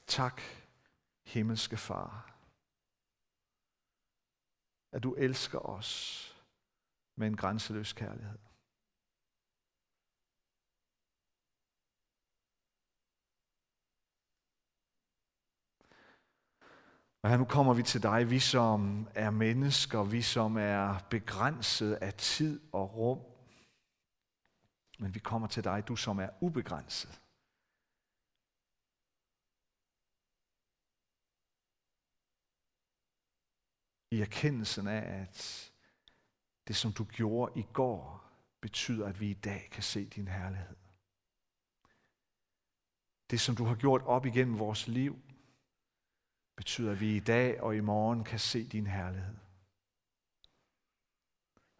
Tak, 0.06 0.40
himmelske 1.24 1.76
far, 1.76 2.34
at 4.92 5.02
du 5.02 5.14
elsker 5.14 5.58
os 5.58 6.28
med 7.16 7.26
en 7.26 7.36
grænseløs 7.36 7.92
kærlighed. 7.92 8.38
Og 17.22 17.30
her 17.30 17.36
nu 17.36 17.44
kommer 17.44 17.74
vi 17.74 17.82
til 17.82 18.02
dig, 18.02 18.30
vi 18.30 18.38
som 18.38 19.08
er 19.14 19.30
mennesker, 19.30 20.02
vi 20.04 20.22
som 20.22 20.56
er 20.56 21.06
begrænset 21.10 21.94
af 21.94 22.14
tid 22.14 22.60
og 22.72 22.96
rum. 22.96 23.20
Men 24.98 25.14
vi 25.14 25.18
kommer 25.18 25.48
til 25.48 25.64
dig, 25.64 25.88
du 25.88 25.96
som 25.96 26.18
er 26.18 26.28
ubegrænset. 26.40 27.20
I 34.10 34.20
erkendelsen 34.20 34.86
af, 34.86 35.20
at 35.20 35.72
det 36.68 36.76
som 36.76 36.92
du 36.92 37.04
gjorde 37.04 37.60
i 37.60 37.66
går, 37.72 38.24
betyder, 38.60 39.06
at 39.06 39.20
vi 39.20 39.30
i 39.30 39.34
dag 39.34 39.68
kan 39.72 39.82
se 39.82 40.08
din 40.08 40.28
herlighed. 40.28 40.76
Det 43.30 43.40
som 43.40 43.56
du 43.56 43.64
har 43.64 43.74
gjort 43.74 44.02
op 44.02 44.26
igennem 44.26 44.58
vores 44.58 44.88
liv, 44.88 45.31
betyder, 46.56 46.92
at 46.92 47.00
vi 47.00 47.16
i 47.16 47.20
dag 47.20 47.60
og 47.60 47.76
i 47.76 47.80
morgen 47.80 48.24
kan 48.24 48.38
se 48.38 48.68
din 48.68 48.86
herlighed. 48.86 49.36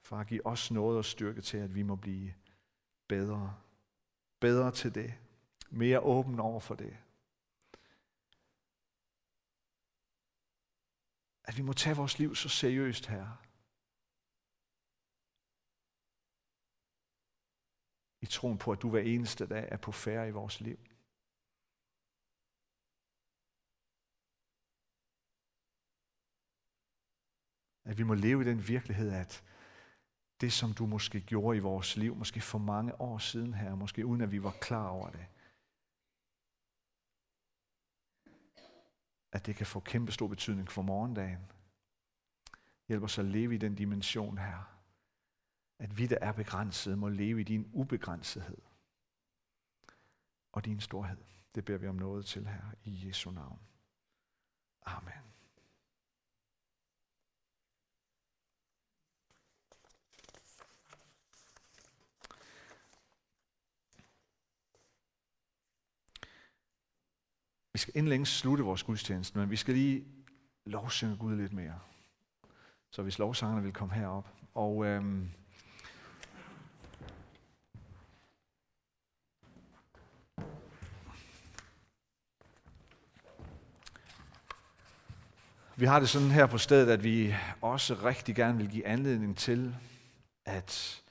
Far, 0.01 0.25
giv 0.25 0.41
os 0.45 0.71
noget 0.71 0.99
og 0.99 1.05
styrke 1.05 1.41
til, 1.41 1.57
at 1.57 1.75
vi 1.75 1.83
må 1.83 1.97
blive 1.97 2.35
bedre. 3.09 3.57
Bedre 4.41 4.73
til 4.73 4.95
det. 4.95 5.15
Mere 5.71 6.01
åben 6.01 6.41
over 6.41 6.61
for 6.61 6.75
det. 6.75 6.97
At 11.45 11.57
vi 11.57 11.63
må 11.63 11.73
tage 11.73 11.97
vores 11.97 12.19
liv 12.19 12.35
så 12.35 12.49
seriøst, 12.49 13.07
her. 13.07 13.27
I 18.21 18.27
troen 18.27 18.59
på, 18.59 18.73
at 18.73 18.83
du 18.83 18.91
hver 18.91 19.01
eneste 19.01 19.47
dag 19.47 19.69
er 19.71 19.77
på 19.77 19.93
færre 19.93 20.29
i 20.29 20.31
vores 20.31 20.61
liv. 20.61 20.79
At 27.93 27.99
vi 27.99 28.03
må 28.03 28.15
leve 28.15 28.43
i 28.43 28.45
den 28.45 28.69
virkelighed, 28.69 29.11
at 29.11 29.45
det, 30.41 30.53
som 30.53 30.73
du 30.73 30.87
måske 30.87 31.21
gjorde 31.21 31.57
i 31.57 31.61
vores 31.61 31.97
liv, 31.97 32.17
måske 32.17 32.41
for 32.41 32.59
mange 32.59 33.01
år 33.01 33.19
siden 33.19 33.55
her, 33.55 33.75
måske 33.75 34.07
uden 34.07 34.21
at 34.21 34.33
vi 34.33 34.43
var 34.43 34.57
klar 34.61 34.89
over 34.89 35.11
det, 35.11 35.27
at 39.33 39.47
det 39.47 39.57
kan 39.57 39.67
få 39.67 39.81
kæmpe 39.81 40.13
stor 40.13 40.27
betydning 40.27 40.71
for 40.71 40.83
morgendagen. 40.83 41.51
Hjælp 42.89 43.03
os 43.03 43.19
at 43.19 43.25
leve 43.25 43.55
i 43.55 43.59
den 43.59 43.75
dimension 43.75 44.39
her. 44.39 44.79
At 45.79 45.99
vi, 45.99 46.07
der 46.07 46.19
er 46.21 46.33
begrænsede, 46.33 46.97
må 46.97 47.09
leve 47.09 47.41
i 47.41 47.45
din 47.45 47.71
ubegrænsethed 47.73 48.63
og 50.53 50.65
din 50.65 50.81
storhed. 50.81 51.25
Det 51.55 51.65
beder 51.65 51.79
vi 51.79 51.89
om 51.89 51.97
noget 51.97 52.27
til 52.27 52.47
her 52.47 52.63
i 52.85 53.09
Jesu 53.09 53.31
navn. 53.31 53.61
Amen. 54.87 55.32
Skal 67.83 67.97
inden 67.97 68.09
længe 68.09 68.27
slutte 68.27 68.65
vores 68.65 68.83
gudstjeneste, 68.83 69.39
men 69.39 69.51
vi 69.51 69.57
skal 69.57 69.75
lige 69.75 70.05
lovsynge 70.67 71.17
Gud 71.17 71.37
lidt 71.37 71.53
mere. 71.53 71.79
Så 72.91 73.03
hvis 73.03 73.19
lovsangerne 73.19 73.63
vil 73.63 73.73
komme 73.73 73.95
herop. 73.95 74.29
Og 74.55 74.87
øhm, 74.87 75.31
Vi 85.77 85.87
har 85.87 86.01
det 86.01 86.09
sådan 86.09 86.31
her 86.31 86.47
på 86.47 86.59
stedet, 86.59 86.93
at 86.93 87.05
vi 87.05 87.35
også 87.61 87.95
rigtig 87.95 88.35
gerne 88.35 88.59
vil 88.59 88.71
give 88.71 88.87
anledning 88.87 89.37
til, 89.37 89.77
at 90.45 91.03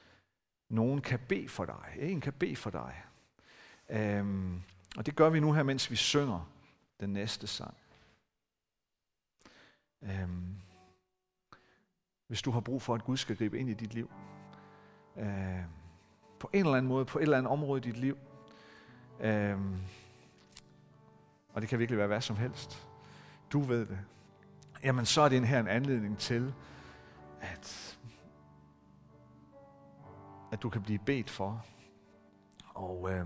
nogen 0.69 1.01
kan 1.01 1.19
bede 1.19 1.49
for 1.49 1.65
dig. 1.65 1.95
En 1.99 2.21
kan 2.21 2.34
bede 2.34 2.55
for 2.55 2.69
dig. 2.69 3.03
Øhm, 3.89 4.62
og 4.97 5.05
det 5.05 5.15
gør 5.15 5.29
vi 5.29 5.39
nu 5.39 5.53
her, 5.53 5.63
mens 5.63 5.91
vi 5.91 5.95
synger 5.95 6.51
den 7.01 7.13
næste 7.13 7.47
sang. 7.47 7.77
Øhm, 10.01 10.55
hvis 12.27 12.41
du 12.41 12.51
har 12.51 12.59
brug 12.59 12.81
for, 12.81 12.95
at 12.95 13.03
Gud 13.03 13.17
skal 13.17 13.35
gribe 13.35 13.59
ind 13.59 13.69
i 13.69 13.73
dit 13.73 13.93
liv, 13.93 14.11
øh, 15.17 15.63
på 16.39 16.49
en 16.53 16.59
eller 16.59 16.77
anden 16.77 16.89
måde, 16.89 17.05
på 17.05 17.19
et 17.19 17.23
eller 17.23 17.37
andet 17.37 17.51
område 17.51 17.77
i 17.77 17.91
dit 17.91 17.97
liv, 17.97 18.17
øh, 19.19 19.59
og 21.53 21.61
det 21.61 21.69
kan 21.69 21.79
virkelig 21.79 21.97
være 21.97 22.07
hvad 22.07 22.21
som 22.21 22.35
helst, 22.35 22.87
du 23.51 23.59
ved 23.59 23.85
det, 23.85 23.99
jamen 24.83 25.05
så 25.05 25.21
er 25.21 25.29
det 25.29 25.47
her 25.47 25.59
en 25.59 25.67
anledning 25.67 26.17
til, 26.17 26.53
at, 27.41 27.97
at 30.51 30.61
du 30.61 30.69
kan 30.69 30.81
blive 30.83 30.99
bedt 30.99 31.29
for. 31.29 31.65
Og, 32.73 33.11
øh, 33.11 33.25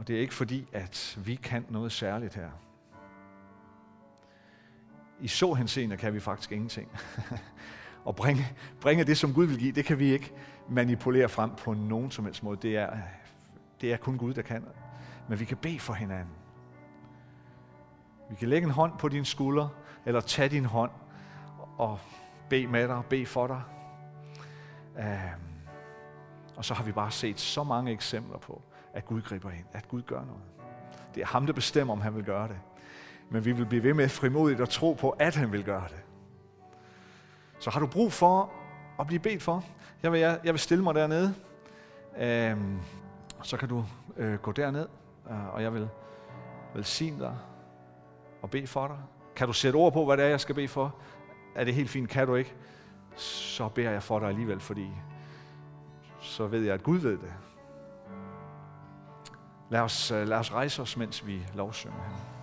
og 0.00 0.08
det 0.08 0.16
er 0.16 0.20
ikke 0.20 0.34
fordi, 0.34 0.68
at 0.72 1.18
vi 1.24 1.34
kan 1.34 1.66
noget 1.68 1.92
særligt 1.92 2.34
her. 2.34 2.50
I 5.20 5.28
så 5.28 5.54
henseende 5.54 5.96
kan 5.96 6.14
vi 6.14 6.20
faktisk 6.20 6.52
ingenting. 6.52 6.88
og 8.04 8.16
bringe, 8.16 8.46
bringe 8.80 9.04
det, 9.04 9.18
som 9.18 9.34
Gud 9.34 9.46
vil 9.46 9.58
give, 9.58 9.72
det 9.72 9.84
kan 9.84 9.98
vi 9.98 10.12
ikke 10.12 10.32
manipulere 10.68 11.28
frem 11.28 11.50
på 11.50 11.74
nogen 11.74 12.10
som 12.10 12.24
helst 12.24 12.42
måde. 12.42 12.58
Det 12.62 12.76
er, 12.76 12.96
det 13.80 13.92
er 13.92 13.96
kun 13.96 14.18
Gud, 14.18 14.34
der 14.34 14.42
kan. 14.42 14.64
Men 15.28 15.40
vi 15.40 15.44
kan 15.44 15.56
bede 15.56 15.80
for 15.80 15.92
hinanden. 15.92 16.34
Vi 18.30 18.36
kan 18.36 18.48
lægge 18.48 18.66
en 18.66 18.72
hånd 18.72 18.92
på 18.98 19.08
din 19.08 19.24
skulder, 19.24 19.68
eller 20.06 20.20
tage 20.20 20.48
din 20.48 20.64
hånd 20.64 20.90
og 21.78 21.98
bede 22.50 22.66
med 22.66 22.88
dig, 22.88 23.02
bede 23.10 23.26
for 23.26 23.46
dig. 23.46 23.62
Uh, 24.98 25.40
og 26.56 26.64
så 26.64 26.74
har 26.74 26.84
vi 26.84 26.92
bare 26.92 27.10
set 27.10 27.40
så 27.40 27.64
mange 27.64 27.92
eksempler 27.92 28.38
på, 28.38 28.62
at 28.94 29.06
Gud 29.06 29.22
griber 29.22 29.50
ind, 29.50 29.64
at 29.72 29.88
Gud 29.88 30.02
gør 30.02 30.24
noget. 30.24 30.42
Det 31.14 31.20
er 31.20 31.26
ham, 31.26 31.46
der 31.46 31.52
bestemmer, 31.52 31.92
om 31.92 32.00
han 32.00 32.14
vil 32.14 32.24
gøre 32.24 32.48
det. 32.48 32.58
Men 33.30 33.44
vi 33.44 33.52
vil 33.52 33.66
blive 33.66 33.82
ved 33.82 33.94
med 33.94 34.08
frimodigt 34.08 34.60
at 34.60 34.68
tro 34.68 34.92
på, 34.92 35.10
at 35.10 35.36
han 35.36 35.52
vil 35.52 35.64
gøre 35.64 35.84
det. 35.88 36.02
Så 37.58 37.70
har 37.70 37.80
du 37.80 37.86
brug 37.86 38.12
for 38.12 38.52
at 39.00 39.06
blive 39.06 39.20
bedt 39.20 39.42
for, 39.42 39.64
jeg 40.02 40.12
vil, 40.12 40.20
jeg, 40.20 40.40
jeg 40.44 40.52
vil 40.52 40.60
stille 40.60 40.84
mig 40.84 40.94
dernede. 40.94 41.34
Øhm, 42.18 42.78
så 43.42 43.56
kan 43.56 43.68
du 43.68 43.84
øh, 44.16 44.38
gå 44.38 44.52
derned, 44.52 44.86
øh, 45.30 45.54
og 45.54 45.62
jeg 45.62 45.74
vil 45.74 45.88
velsigne 46.74 47.18
dig 47.18 47.36
og 48.42 48.50
bede 48.50 48.66
for 48.66 48.86
dig. 48.86 48.98
Kan 49.36 49.46
du 49.46 49.52
sætte 49.52 49.76
ord 49.76 49.92
på, 49.92 50.04
hvad 50.04 50.16
det 50.16 50.24
er, 50.24 50.28
jeg 50.28 50.40
skal 50.40 50.54
bede 50.54 50.68
for? 50.68 50.94
Er 51.54 51.64
det 51.64 51.74
helt 51.74 51.90
fint? 51.90 52.08
Kan 52.08 52.26
du 52.26 52.34
ikke? 52.34 52.54
Så 53.16 53.68
beder 53.68 53.90
jeg 53.90 54.02
for 54.02 54.18
dig 54.18 54.28
alligevel, 54.28 54.60
fordi 54.60 54.90
så 56.20 56.46
ved 56.46 56.62
jeg, 56.62 56.74
at 56.74 56.82
Gud 56.82 56.98
ved 56.98 57.18
det. 57.18 57.32
Lad 59.70 59.80
os, 59.80 60.10
øh, 60.10 60.28
lad 60.28 60.38
os 60.38 60.52
rejse 60.52 60.82
os, 60.82 60.96
mens 60.96 61.26
vi 61.26 61.46
lovsynger 61.54 62.02
her. 62.02 62.39